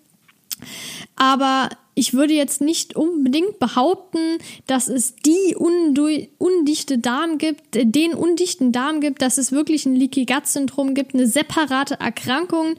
aber 1.17 1.71
ich 1.99 2.13
würde 2.13 2.35
jetzt 2.35 2.61
nicht 2.61 2.95
unbedingt 2.95 3.59
behaupten, 3.59 4.37
dass 4.67 4.89
es 4.89 5.17
die 5.17 5.57
undichte 5.57 6.99
Darm 6.99 7.39
gibt, 7.39 7.63
den 7.73 8.13
undichten 8.13 8.71
Darm 8.71 9.01
gibt, 9.01 9.23
dass 9.23 9.39
es 9.39 9.51
wirklich 9.51 9.87
ein 9.87 9.97
Leaky 9.97 10.27
Gut 10.27 10.47
Syndrom 10.47 10.93
gibt, 10.93 11.15
eine 11.15 11.27
separate 11.27 11.99
Erkrankung. 11.99 12.75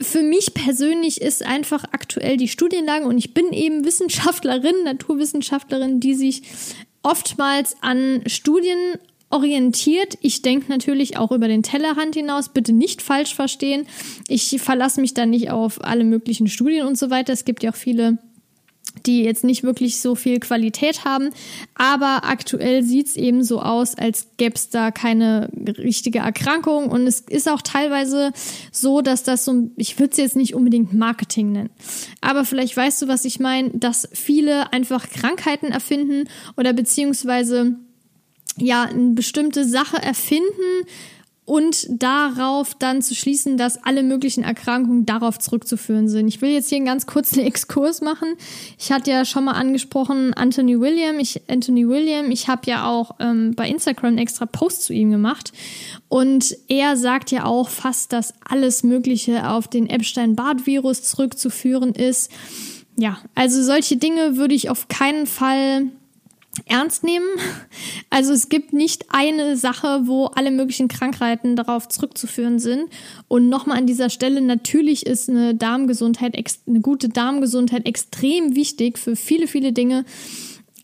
Für 0.00 0.22
mich 0.22 0.54
persönlich 0.54 1.20
ist 1.20 1.44
einfach 1.44 1.84
aktuell 1.92 2.38
die 2.38 2.48
Studienlage 2.48 3.04
und 3.04 3.18
ich 3.18 3.34
bin 3.34 3.52
eben 3.52 3.84
Wissenschaftlerin, 3.84 4.84
Naturwissenschaftlerin, 4.84 6.00
die 6.00 6.14
sich 6.14 6.42
oftmals 7.02 7.76
an 7.80 8.22
Studien 8.26 8.94
orientiert. 9.30 10.18
Ich 10.20 10.42
denke 10.42 10.70
natürlich 10.70 11.16
auch 11.16 11.32
über 11.32 11.48
den 11.48 11.62
Tellerrand 11.62 12.14
hinaus. 12.14 12.50
Bitte 12.50 12.72
nicht 12.72 13.02
falsch 13.02 13.34
verstehen. 13.34 13.86
Ich 14.28 14.60
verlasse 14.60 15.00
mich 15.00 15.14
da 15.14 15.26
nicht 15.26 15.50
auf 15.50 15.82
alle 15.82 16.04
möglichen 16.04 16.48
Studien 16.48 16.86
und 16.86 16.98
so 16.98 17.10
weiter. 17.10 17.32
Es 17.32 17.44
gibt 17.44 17.62
ja 17.62 17.70
auch 17.70 17.76
viele 17.76 18.18
die 19.06 19.22
jetzt 19.22 19.44
nicht 19.44 19.62
wirklich 19.62 20.00
so 20.00 20.14
viel 20.14 20.40
Qualität 20.40 21.04
haben. 21.04 21.30
Aber 21.74 22.24
aktuell 22.24 22.82
sieht 22.82 23.08
es 23.08 23.16
eben 23.16 23.44
so 23.44 23.60
aus, 23.60 23.96
als 23.96 24.28
gäbe 24.36 24.54
es 24.54 24.70
da 24.70 24.90
keine 24.90 25.48
richtige 25.78 26.20
Erkrankung. 26.20 26.88
Und 26.88 27.06
es 27.06 27.20
ist 27.20 27.48
auch 27.48 27.62
teilweise 27.62 28.32
so, 28.70 29.00
dass 29.00 29.22
das 29.22 29.44
so, 29.44 29.70
ich 29.76 29.98
würde 29.98 30.12
es 30.12 30.18
jetzt 30.18 30.36
nicht 30.36 30.54
unbedingt 30.54 30.92
Marketing 30.92 31.52
nennen. 31.52 31.70
Aber 32.20 32.44
vielleicht 32.44 32.76
weißt 32.76 33.02
du, 33.02 33.08
was 33.08 33.24
ich 33.24 33.40
meine, 33.40 33.70
dass 33.70 34.08
viele 34.12 34.72
einfach 34.72 35.08
Krankheiten 35.10 35.66
erfinden 35.66 36.28
oder 36.56 36.72
beziehungsweise 36.72 37.76
ja, 38.58 38.84
eine 38.84 39.14
bestimmte 39.14 39.66
Sache 39.66 39.96
erfinden, 39.96 40.86
und 41.44 41.86
darauf 41.90 42.74
dann 42.76 43.02
zu 43.02 43.16
schließen, 43.16 43.56
dass 43.56 43.82
alle 43.82 44.04
möglichen 44.04 44.44
Erkrankungen 44.44 45.06
darauf 45.06 45.38
zurückzuführen 45.38 46.08
sind. 46.08 46.28
Ich 46.28 46.40
will 46.40 46.50
jetzt 46.50 46.68
hier 46.68 46.76
einen 46.76 46.86
ganz 46.86 47.06
kurzen 47.06 47.40
Exkurs 47.44 48.00
machen. 48.00 48.34
Ich 48.78 48.92
hatte 48.92 49.10
ja 49.10 49.24
schon 49.24 49.44
mal 49.44 49.52
angesprochen 49.52 50.34
Anthony 50.34 50.78
William. 50.78 51.18
Ich 51.18 51.42
Anthony 51.48 51.88
William. 51.88 52.30
Ich 52.30 52.48
habe 52.48 52.62
ja 52.66 52.86
auch 52.86 53.16
ähm, 53.18 53.54
bei 53.56 53.68
Instagram 53.68 54.18
extra 54.18 54.46
Post 54.46 54.84
zu 54.84 54.92
ihm 54.92 55.10
gemacht 55.10 55.52
und 56.08 56.56
er 56.68 56.96
sagt 56.96 57.30
ja 57.32 57.44
auch 57.44 57.68
fast, 57.68 58.12
dass 58.12 58.34
alles 58.48 58.84
Mögliche 58.84 59.48
auf 59.48 59.66
den 59.66 59.88
Epstein-Barr-Virus 59.88 61.02
zurückzuführen 61.02 61.92
ist. 61.92 62.30
Ja, 62.96 63.18
also 63.34 63.62
solche 63.62 63.96
Dinge 63.96 64.36
würde 64.36 64.54
ich 64.54 64.70
auf 64.70 64.88
keinen 64.88 65.26
Fall 65.26 65.90
ernst 66.66 67.02
nehmen. 67.02 67.26
Also 68.10 68.32
es 68.32 68.48
gibt 68.48 68.72
nicht 68.72 69.06
eine 69.08 69.56
Sache, 69.56 70.02
wo 70.04 70.26
alle 70.26 70.50
möglichen 70.50 70.88
Krankheiten 70.88 71.56
darauf 71.56 71.88
zurückzuführen 71.88 72.58
sind. 72.58 72.90
Und 73.28 73.48
nochmal 73.48 73.78
an 73.78 73.86
dieser 73.86 74.10
Stelle, 74.10 74.40
natürlich 74.40 75.06
ist 75.06 75.30
eine 75.30 75.54
Darmgesundheit, 75.54 76.36
eine 76.66 76.80
gute 76.80 77.08
Darmgesundheit 77.08 77.86
extrem 77.86 78.54
wichtig 78.54 78.98
für 78.98 79.16
viele, 79.16 79.46
viele 79.46 79.72
Dinge. 79.72 80.04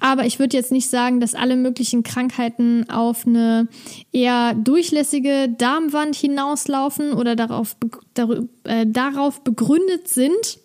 Aber 0.00 0.26
ich 0.26 0.38
würde 0.38 0.56
jetzt 0.56 0.70
nicht 0.72 0.88
sagen, 0.88 1.20
dass 1.20 1.34
alle 1.34 1.56
möglichen 1.56 2.02
Krankheiten 2.02 2.88
auf 2.88 3.26
eine 3.26 3.68
eher 4.12 4.54
durchlässige 4.54 5.48
Darmwand 5.48 6.14
hinauslaufen 6.14 7.12
oder 7.12 7.34
darauf, 7.34 7.76
dar, 8.14 8.44
äh, 8.64 8.86
darauf 8.86 9.42
begründet 9.42 10.08
sind, 10.08 10.60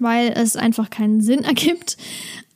weil 0.00 0.32
es 0.34 0.56
einfach 0.56 0.90
keinen 0.90 1.20
Sinn 1.20 1.40
ergibt. 1.44 1.96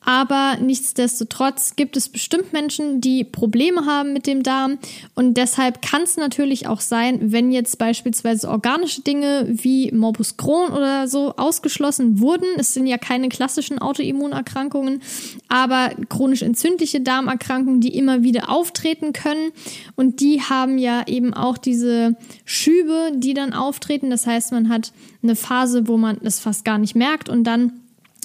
Aber 0.04 0.56
nichtsdestotrotz 0.60 1.76
gibt 1.76 1.96
es 1.96 2.08
bestimmt 2.08 2.52
Menschen, 2.52 3.00
die 3.00 3.24
Probleme 3.24 3.86
haben 3.86 4.12
mit 4.12 4.26
dem 4.26 4.42
Darm. 4.42 4.78
Und 5.14 5.36
deshalb 5.36 5.82
kann 5.82 6.02
es 6.02 6.16
natürlich 6.16 6.66
auch 6.66 6.80
sein, 6.80 7.32
wenn 7.32 7.52
jetzt 7.52 7.78
beispielsweise 7.78 8.48
organische 8.48 9.02
Dinge 9.02 9.46
wie 9.48 9.92
Morbus 9.92 10.36
Crohn 10.36 10.72
oder 10.72 11.06
so 11.06 11.34
ausgeschlossen 11.36 12.20
wurden. 12.20 12.46
Es 12.56 12.74
sind 12.74 12.86
ja 12.86 12.98
keine 12.98 13.28
klassischen 13.28 13.78
Autoimmunerkrankungen, 13.78 15.02
aber 15.48 15.90
chronisch 16.08 16.42
entzündliche 16.42 17.00
Darmerkrankungen, 17.00 17.80
die 17.80 17.96
immer 17.96 18.22
wieder 18.22 18.50
auftreten 18.50 19.12
können. 19.12 19.52
Und 19.94 20.20
die 20.20 20.42
haben 20.42 20.78
ja 20.78 21.06
eben 21.06 21.32
auch 21.32 21.58
diese 21.58 22.16
Schübe, 22.44 23.12
die 23.14 23.34
dann 23.34 23.52
auftreten. 23.52 24.10
Das 24.10 24.26
heißt, 24.26 24.52
man 24.52 24.68
hat 24.68 24.92
eine 25.22 25.36
Phase, 25.36 25.86
wo 25.86 25.96
man 25.96 26.18
das 26.22 26.40
fast 26.40 26.64
gar 26.64 26.78
nicht 26.78 26.96
merkt 26.96 27.28
und 27.28 27.44
dann 27.44 27.81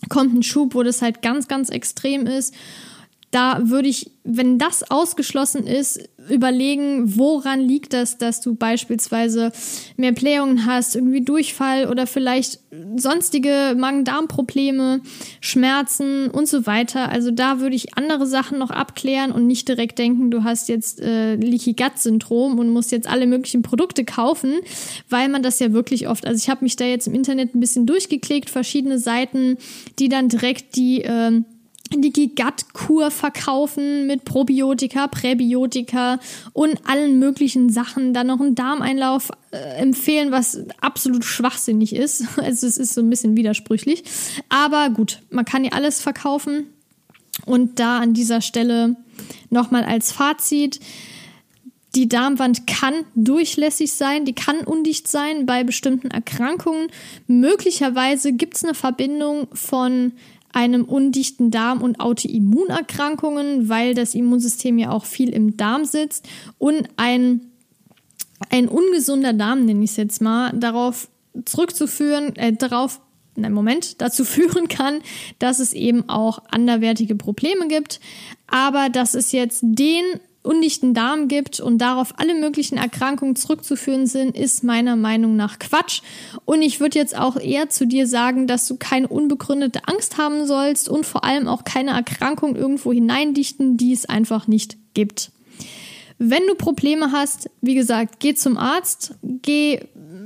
kommt 0.10 0.34
ein 0.34 0.44
Schub, 0.44 0.76
wo 0.76 0.84
das 0.84 1.02
halt 1.02 1.22
ganz, 1.22 1.48
ganz 1.48 1.70
extrem 1.70 2.28
ist. 2.28 2.54
Da 3.32 3.70
würde 3.70 3.90
ich, 3.90 4.12
wenn 4.24 4.58
das 4.58 4.90
ausgeschlossen 4.90 5.68
ist, 5.68 6.00
überlegen, 6.30 7.18
woran 7.18 7.60
liegt 7.60 7.94
das, 7.94 8.18
dass 8.18 8.40
du 8.40 8.56
beispielsweise 8.56 9.52
mehr 9.98 10.14
Blähungen 10.14 10.66
hast, 10.66 10.96
irgendwie 10.96 11.22
Durchfall 11.22 11.90
oder 11.90 12.08
vielleicht 12.08 12.60
sonstige 12.96 13.76
Magen-Darm-Probleme, 13.78 15.02
Schmerzen 15.42 16.30
und 16.30 16.48
so 16.48 16.66
weiter. 16.66 17.10
Also 17.10 17.32
da 17.32 17.60
würde 17.60 17.76
ich 17.76 17.98
andere 17.98 18.26
Sachen 18.28 18.60
noch 18.60 18.70
abklären 18.70 19.32
und 19.32 19.46
nicht 19.46 19.68
direkt 19.68 20.00
denken, 20.00 20.32
du 20.32 20.44
hast 20.44 20.70
jetzt 20.70 21.02
äh, 21.02 21.36
Leaky 21.36 21.74
Gut-Syndrom 21.74 22.60
und 22.60 22.70
musst 22.70 22.94
jetzt 22.94 23.08
alle 23.08 23.28
möglichen 23.28 23.62
Produkte 23.62 24.06
kaufen, 24.06 24.54
weil 25.10 25.28
man 25.28 25.44
das 25.44 25.60
ja 25.60 25.74
wirklich 25.74 26.08
oft, 26.08 26.26
also 26.26 26.42
ich 26.42 26.50
habe 26.50 26.64
mich 26.64 26.78
da 26.78 26.86
jetzt 26.86 27.08
im 27.08 27.14
Internet 27.14 27.56
ein 27.56 27.60
bisschen 27.60 27.86
durchgeklickt, 27.86 28.50
verschiedene 28.50 29.00
Seiten, 29.00 29.58
die 30.00 30.08
dann 30.08 30.30
direkt 30.30 30.76
die 30.78 31.02
äh, 31.02 31.42
die 31.92 32.36
Gut-Kur 32.36 33.12
verkaufen 33.12 34.08
mit 34.08 34.26
Probiotika, 34.26 35.08
Präbiotika 35.08 36.20
und 36.54 36.80
allen 36.86 37.20
möglichen 37.20 37.70
Sachen. 37.70 38.14
Dann 38.14 38.28
noch 38.28 38.40
einen 38.40 38.56
Darmeinlauf 38.56 39.32
äh, 39.52 39.58
empfehlen, 39.80 40.32
was 40.32 40.60
absolut 40.82 41.26
schwachsinnig 41.26 41.96
ist. 41.96 42.26
Also 42.38 42.68
es 42.68 42.78
ist 42.78 42.94
so 42.94 43.02
ein 43.02 43.10
bisschen 43.10 43.36
widersprüchlich. 43.36 44.04
Aber 44.48 44.90
gut, 44.90 45.22
man 45.30 45.44
kann 45.44 45.64
ja 45.66 45.72
alles 45.72 46.02
verkaufen. 46.02 46.68
Und 47.46 47.80
da 47.80 48.00
an 48.00 48.14
dieser 48.14 48.42
Stelle 48.42 48.96
nochmal 49.50 49.84
als 49.84 50.12
Fazit. 50.12 50.80
Die 51.96 52.08
Darmwand 52.08 52.68
kann 52.68 52.94
durchlässig 53.16 53.94
sein, 53.94 54.26
die 54.26 54.34
kann 54.34 54.60
undicht 54.60 55.08
sein 55.08 55.46
bei 55.46 55.64
bestimmten 55.64 56.12
Erkrankungen. 56.12 56.90
Möglicherweise 57.26 58.34
gibt 58.34 58.56
es 58.56 58.64
eine 58.64 58.76
Verbindung 58.76 59.48
von 59.54 60.14
einem 60.54 60.86
undichten 60.86 61.52
Darm 61.52 61.82
und 61.82 62.00
Autoimmunerkrankungen, 62.00 63.70
weil 63.70 63.94
das 63.94 64.16
Immunsystem 64.16 64.78
ja 64.78 64.92
auch 64.92 65.06
viel 65.06 65.30
im 65.30 65.58
Darm 65.58 65.86
sitzt 65.86 66.28
und 66.58 66.88
ein, 66.98 67.42
ein 68.50 68.68
ungesunder 68.68 69.34
Darm, 69.34 69.66
nenne 69.66 69.84
ich 69.84 69.92
es 69.92 69.98
jetzt 69.98 70.22
mal, 70.22 70.52
darauf 70.54 71.10
zurückzuführen, 71.46 72.36
äh, 72.36 72.54
darauf 72.54 73.02
in 73.36 73.46
einem 73.46 73.56
Moment 73.56 74.02
dazu 74.02 74.26
führen 74.26 74.68
kann, 74.68 75.02
dass 75.40 75.60
es 75.60 75.74
eben 75.74 76.10
auch 76.10 76.40
anderwertige 76.50 77.16
Probleme 77.16 77.68
gibt. 77.68 78.00
Aber 78.48 78.90
dass 78.90 79.14
es 79.14 79.32
jetzt 79.32 79.62
den 79.62 80.04
undichten 80.48 80.94
Darm 80.94 81.28
gibt 81.28 81.60
und 81.60 81.78
darauf 81.78 82.18
alle 82.18 82.34
möglichen 82.34 82.78
Erkrankungen 82.78 83.36
zurückzuführen 83.36 84.08
sind, 84.08 84.36
ist 84.36 84.64
meiner 84.64 84.96
Meinung 84.96 85.36
nach 85.36 85.60
Quatsch. 85.60 86.02
Und 86.46 86.62
ich 86.62 86.80
würde 86.80 86.98
jetzt 86.98 87.18
auch 87.18 87.38
eher 87.38 87.70
zu 87.70 87.86
dir 87.86 88.08
sagen, 88.08 88.48
dass 88.48 88.68
du 88.68 88.78
keine 88.78 89.08
unbegründete 89.08 89.88
Angst 89.88 90.18
haben 90.18 90.48
sollst 90.48 90.90
und 90.90 91.06
vor 91.06 91.24
allem 91.24 91.48
auch 91.48 91.64
keine 91.64 91.92
Erkrankung 91.92 92.56
irgendwo 92.56 92.92
hineindichten, 92.92 93.78
die 93.78 93.94
es 93.94 94.06
einfach 94.06 94.48
nicht 94.48 94.78
gibt. 94.94 95.32
Wenn 96.18 96.48
du 96.48 96.56
Probleme 96.56 97.12
hast, 97.12 97.50
wie 97.62 97.76
gesagt, 97.76 98.20
geh 98.20 98.34
zum 98.34 98.58
Arzt, 98.58 99.14
geh, 99.22 99.82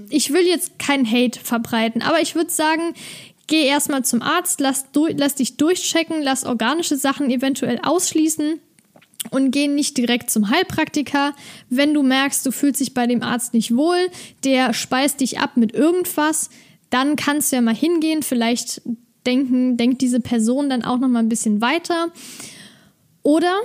ich 0.10 0.32
will 0.32 0.48
jetzt 0.48 0.80
keinen 0.80 1.10
Hate 1.10 1.40
verbreiten, 1.40 2.02
aber 2.02 2.22
ich 2.22 2.36
würde 2.36 2.50
sagen, 2.50 2.94
geh 3.48 3.66
erstmal 3.66 4.06
zum 4.06 4.22
Arzt, 4.22 4.62
lass, 4.62 4.86
lass 4.94 5.36
dich 5.36 5.58
durchchecken, 5.58 6.22
lass 6.22 6.46
organische 6.46 6.96
Sachen 6.96 7.30
eventuell 7.30 7.80
ausschließen 7.84 8.62
und 9.30 9.52
geh 9.52 9.68
nicht 9.68 9.98
direkt 9.98 10.32
zum 10.32 10.50
Heilpraktiker. 10.50 11.34
Wenn 11.70 11.94
du 11.94 12.04
merkst, 12.04 12.46
du 12.46 12.52
fühlst 12.52 12.82
dich 12.82 12.94
bei 12.94 13.08
dem 13.08 13.22
Arzt 13.22 13.54
nicht 13.54 13.76
wohl, 13.76 14.10
der 14.44 14.74
speist 14.74 15.22
dich 15.22 15.40
ab 15.40 15.58
mit 15.58 15.74
irgendwas, 15.74 16.50
dann 16.90 17.16
kannst 17.16 17.52
du 17.52 17.58
ja 17.58 17.62
mal 17.62 17.76
hingehen, 17.76 18.24
vielleicht 18.24 18.82
denken, 19.26 19.78
denkt 19.78 20.02
diese 20.02 20.20
Person 20.20 20.70
dann 20.70 20.84
auch 20.84 20.98
noch 20.98 21.08
mal 21.08 21.20
ein 21.20 21.30
bisschen 21.30 21.62
weiter. 21.62 22.08
Oder 23.24 23.62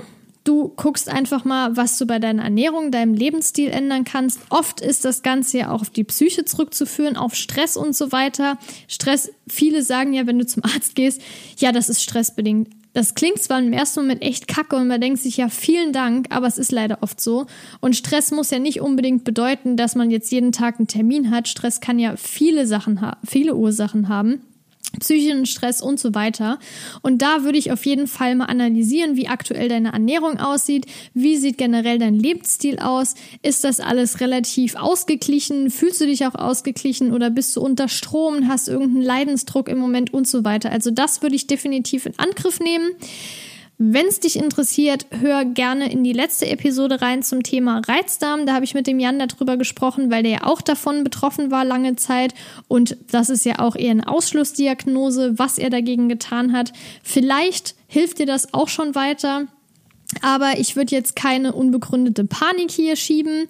Du 0.46 0.68
guckst 0.76 1.08
einfach 1.08 1.44
mal, 1.44 1.76
was 1.76 1.98
du 1.98 2.06
bei 2.06 2.20
deiner 2.20 2.44
Ernährung, 2.44 2.92
deinem 2.92 3.14
Lebensstil 3.14 3.68
ändern 3.68 4.04
kannst. 4.04 4.38
Oft 4.48 4.80
ist 4.80 5.04
das 5.04 5.22
Ganze 5.22 5.58
ja 5.58 5.72
auch 5.72 5.80
auf 5.80 5.90
die 5.90 6.04
Psyche 6.04 6.44
zurückzuführen, 6.44 7.16
auf 7.16 7.34
Stress 7.34 7.76
und 7.76 7.96
so 7.96 8.12
weiter. 8.12 8.56
Stress, 8.86 9.32
viele 9.48 9.82
sagen 9.82 10.12
ja, 10.12 10.28
wenn 10.28 10.38
du 10.38 10.46
zum 10.46 10.62
Arzt 10.62 10.94
gehst, 10.94 11.20
ja, 11.58 11.72
das 11.72 11.88
ist 11.88 12.00
stressbedingt. 12.00 12.68
Das 12.96 13.14
klingt 13.14 13.42
zwar 13.42 13.58
im 13.58 13.74
ersten 13.74 14.00
Moment 14.00 14.22
echt 14.22 14.48
kacke 14.48 14.74
und 14.74 14.86
man 14.86 14.98
denkt 14.98 15.20
sich 15.20 15.36
ja 15.36 15.50
vielen 15.50 15.92
Dank, 15.92 16.28
aber 16.30 16.46
es 16.46 16.56
ist 16.56 16.72
leider 16.72 17.02
oft 17.02 17.20
so. 17.20 17.44
Und 17.82 17.94
Stress 17.94 18.30
muss 18.30 18.50
ja 18.50 18.58
nicht 18.58 18.80
unbedingt 18.80 19.22
bedeuten, 19.22 19.76
dass 19.76 19.96
man 19.96 20.10
jetzt 20.10 20.32
jeden 20.32 20.50
Tag 20.50 20.78
einen 20.78 20.88
Termin 20.88 21.30
hat. 21.30 21.46
Stress 21.46 21.82
kann 21.82 21.98
ja 21.98 22.16
viele 22.16 22.66
Sachen 22.66 22.98
viele 23.22 23.54
Ursachen 23.54 24.08
haben 24.08 24.40
psychischen 25.00 25.46
Stress 25.46 25.80
und 25.80 26.00
so 26.00 26.14
weiter. 26.14 26.58
Und 27.02 27.22
da 27.22 27.44
würde 27.44 27.58
ich 27.58 27.72
auf 27.72 27.86
jeden 27.86 28.06
Fall 28.06 28.34
mal 28.34 28.46
analysieren, 28.46 29.16
wie 29.16 29.28
aktuell 29.28 29.68
deine 29.68 29.92
Ernährung 29.92 30.38
aussieht, 30.38 30.86
wie 31.14 31.36
sieht 31.36 31.58
generell 31.58 31.98
dein 31.98 32.14
Lebensstil 32.14 32.78
aus, 32.78 33.14
ist 33.42 33.64
das 33.64 33.80
alles 33.80 34.20
relativ 34.20 34.74
ausgeglichen, 34.76 35.70
fühlst 35.70 36.00
du 36.00 36.06
dich 36.06 36.26
auch 36.26 36.34
ausgeglichen 36.34 37.12
oder 37.12 37.30
bist 37.30 37.54
du 37.56 37.60
unter 37.60 37.88
Strom, 37.88 38.48
hast 38.48 38.68
irgendeinen 38.68 39.02
Leidensdruck 39.02 39.68
im 39.68 39.78
Moment 39.78 40.12
und 40.12 40.26
so 40.28 40.44
weiter. 40.44 40.70
Also 40.70 40.90
das 40.90 41.22
würde 41.22 41.36
ich 41.36 41.46
definitiv 41.46 42.06
in 42.06 42.18
Angriff 42.18 42.60
nehmen. 42.60 42.90
Wenn 43.78 44.06
es 44.06 44.20
dich 44.20 44.36
interessiert, 44.36 45.06
hör 45.10 45.44
gerne 45.44 45.92
in 45.92 46.02
die 46.02 46.14
letzte 46.14 46.46
Episode 46.46 47.02
rein 47.02 47.22
zum 47.22 47.42
Thema 47.42 47.82
Reizdarm. 47.86 48.46
Da 48.46 48.54
habe 48.54 48.64
ich 48.64 48.72
mit 48.72 48.86
dem 48.86 48.98
Jan 48.98 49.18
darüber 49.18 49.58
gesprochen, 49.58 50.10
weil 50.10 50.22
der 50.22 50.32
ja 50.32 50.44
auch 50.44 50.62
davon 50.62 51.04
betroffen 51.04 51.50
war 51.50 51.62
lange 51.62 51.94
Zeit. 51.96 52.32
Und 52.68 52.96
das 53.10 53.28
ist 53.28 53.44
ja 53.44 53.58
auch 53.58 53.76
eher 53.76 53.90
eine 53.90 54.08
Ausschlussdiagnose, 54.08 55.38
was 55.38 55.58
er 55.58 55.68
dagegen 55.68 56.08
getan 56.08 56.52
hat. 56.52 56.72
Vielleicht 57.02 57.74
hilft 57.86 58.18
dir 58.18 58.26
das 58.26 58.54
auch 58.54 58.68
schon 58.68 58.94
weiter. 58.94 59.46
Aber 60.22 60.58
ich 60.58 60.76
würde 60.76 60.94
jetzt 60.94 61.14
keine 61.14 61.52
unbegründete 61.52 62.24
Panik 62.24 62.70
hier 62.70 62.96
schieben. 62.96 63.46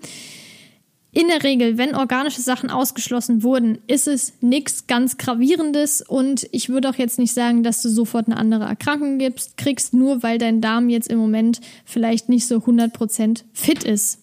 In 1.17 1.29
der 1.29 1.45
Regel, 1.45 1.79
wenn 1.79 1.95
organische 1.95 2.43
Sachen 2.43 2.69
ausgeschlossen 2.69 3.43
wurden, 3.43 3.79
ist 3.87 4.07
es 4.07 4.35
nichts 4.43 4.87
ganz 4.87 5.17
Gravierendes 5.17 6.03
und 6.03 6.47
ich 6.53 6.69
würde 6.69 6.91
auch 6.91 6.97
jetzt 6.97 7.19
nicht 7.19 7.33
sagen, 7.33 7.63
dass 7.63 7.81
du 7.81 7.89
sofort 7.89 8.27
eine 8.27 8.37
andere 8.37 8.65
Erkrankung 8.65 9.17
gibst, 9.17 9.57
kriegst, 9.57 9.95
nur 9.95 10.23
weil 10.23 10.37
dein 10.37 10.61
Darm 10.61 10.91
jetzt 10.91 11.09
im 11.09 11.19
Moment 11.19 11.63
vielleicht 11.87 12.29
nicht 12.29 12.47
so 12.47 12.57
100% 12.57 13.45
fit 13.55 13.83
ist. 13.83 14.19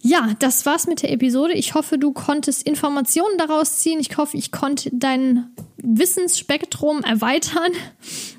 Ja, 0.00 0.30
das 0.38 0.64
war's 0.64 0.86
mit 0.86 1.02
der 1.02 1.12
Episode. 1.12 1.52
Ich 1.52 1.74
hoffe, 1.74 1.98
du 1.98 2.12
konntest 2.12 2.66
Informationen 2.66 3.36
daraus 3.36 3.80
ziehen. 3.80 4.00
Ich 4.00 4.16
hoffe, 4.16 4.38
ich 4.38 4.50
konnte 4.50 4.88
dein 4.94 5.50
Wissensspektrum 5.76 7.02
erweitern 7.02 7.72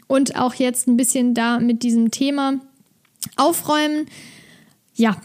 und 0.08 0.38
auch 0.39 0.56
jetzt 0.56 0.88
ein 0.88 0.98
bisschen 0.98 1.36
da 1.36 1.60
mit 1.60 1.84
diesem 1.84 2.10
Thema 2.10 2.56
aufräumen. 3.36 4.08
Ja, 4.96 5.18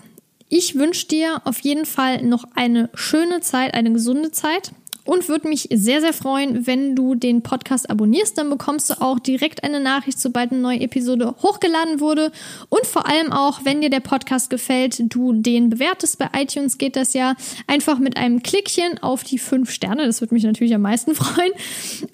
ich 0.48 0.74
wünsche 0.76 1.06
dir 1.06 1.42
auf 1.44 1.60
jeden 1.60 1.86
Fall 1.86 2.22
noch 2.22 2.44
eine 2.54 2.90
schöne 2.94 3.40
Zeit, 3.40 3.74
eine 3.74 3.92
gesunde 3.92 4.30
Zeit 4.30 4.72
und 5.08 5.26
würde 5.26 5.48
mich 5.48 5.68
sehr, 5.72 6.02
sehr 6.02 6.12
freuen, 6.12 6.66
wenn 6.66 6.94
du 6.94 7.14
den 7.14 7.42
Podcast 7.42 7.88
abonnierst. 7.88 8.36
Dann 8.36 8.50
bekommst 8.50 8.90
du 8.90 9.00
auch 9.00 9.18
direkt 9.18 9.64
eine 9.64 9.80
Nachricht, 9.80 10.20
sobald 10.20 10.52
eine 10.52 10.60
neue 10.60 10.80
Episode 10.80 11.34
hochgeladen 11.42 12.00
wurde. 12.00 12.30
Und 12.68 12.84
vor 12.84 13.08
allem 13.08 13.32
auch, 13.32 13.64
wenn 13.64 13.80
dir 13.80 13.88
der 13.88 14.00
Podcast 14.00 14.50
gefällt, 14.50 15.02
du 15.14 15.32
den 15.32 15.70
bewertest. 15.70 16.18
Bei 16.18 16.28
iTunes 16.38 16.76
geht 16.76 16.94
das 16.94 17.14
ja 17.14 17.36
einfach 17.66 17.98
mit 17.98 18.18
einem 18.18 18.42
Klickchen 18.42 18.98
auf 18.98 19.24
die 19.24 19.38
fünf 19.38 19.70
Sterne. 19.70 20.04
Das 20.04 20.20
würde 20.20 20.34
mich 20.34 20.44
natürlich 20.44 20.74
am 20.74 20.82
meisten 20.82 21.14
freuen. 21.14 21.52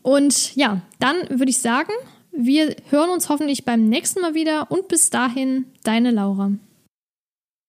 Und 0.03 0.55
ja, 0.55 0.81
dann 1.01 1.17
würde 1.31 1.51
ich 1.51 1.59
sagen, 1.59 1.91
wir 2.31 2.77
hören 2.91 3.11
uns 3.11 3.29
hoffentlich 3.29 3.65
beim 3.65 3.89
nächsten 3.89 4.21
Mal 4.21 4.35
wieder 4.35 4.71
und 4.71 4.87
bis 4.87 5.11
dahin, 5.11 5.67
deine 5.83 6.13
Laura. 6.13 6.53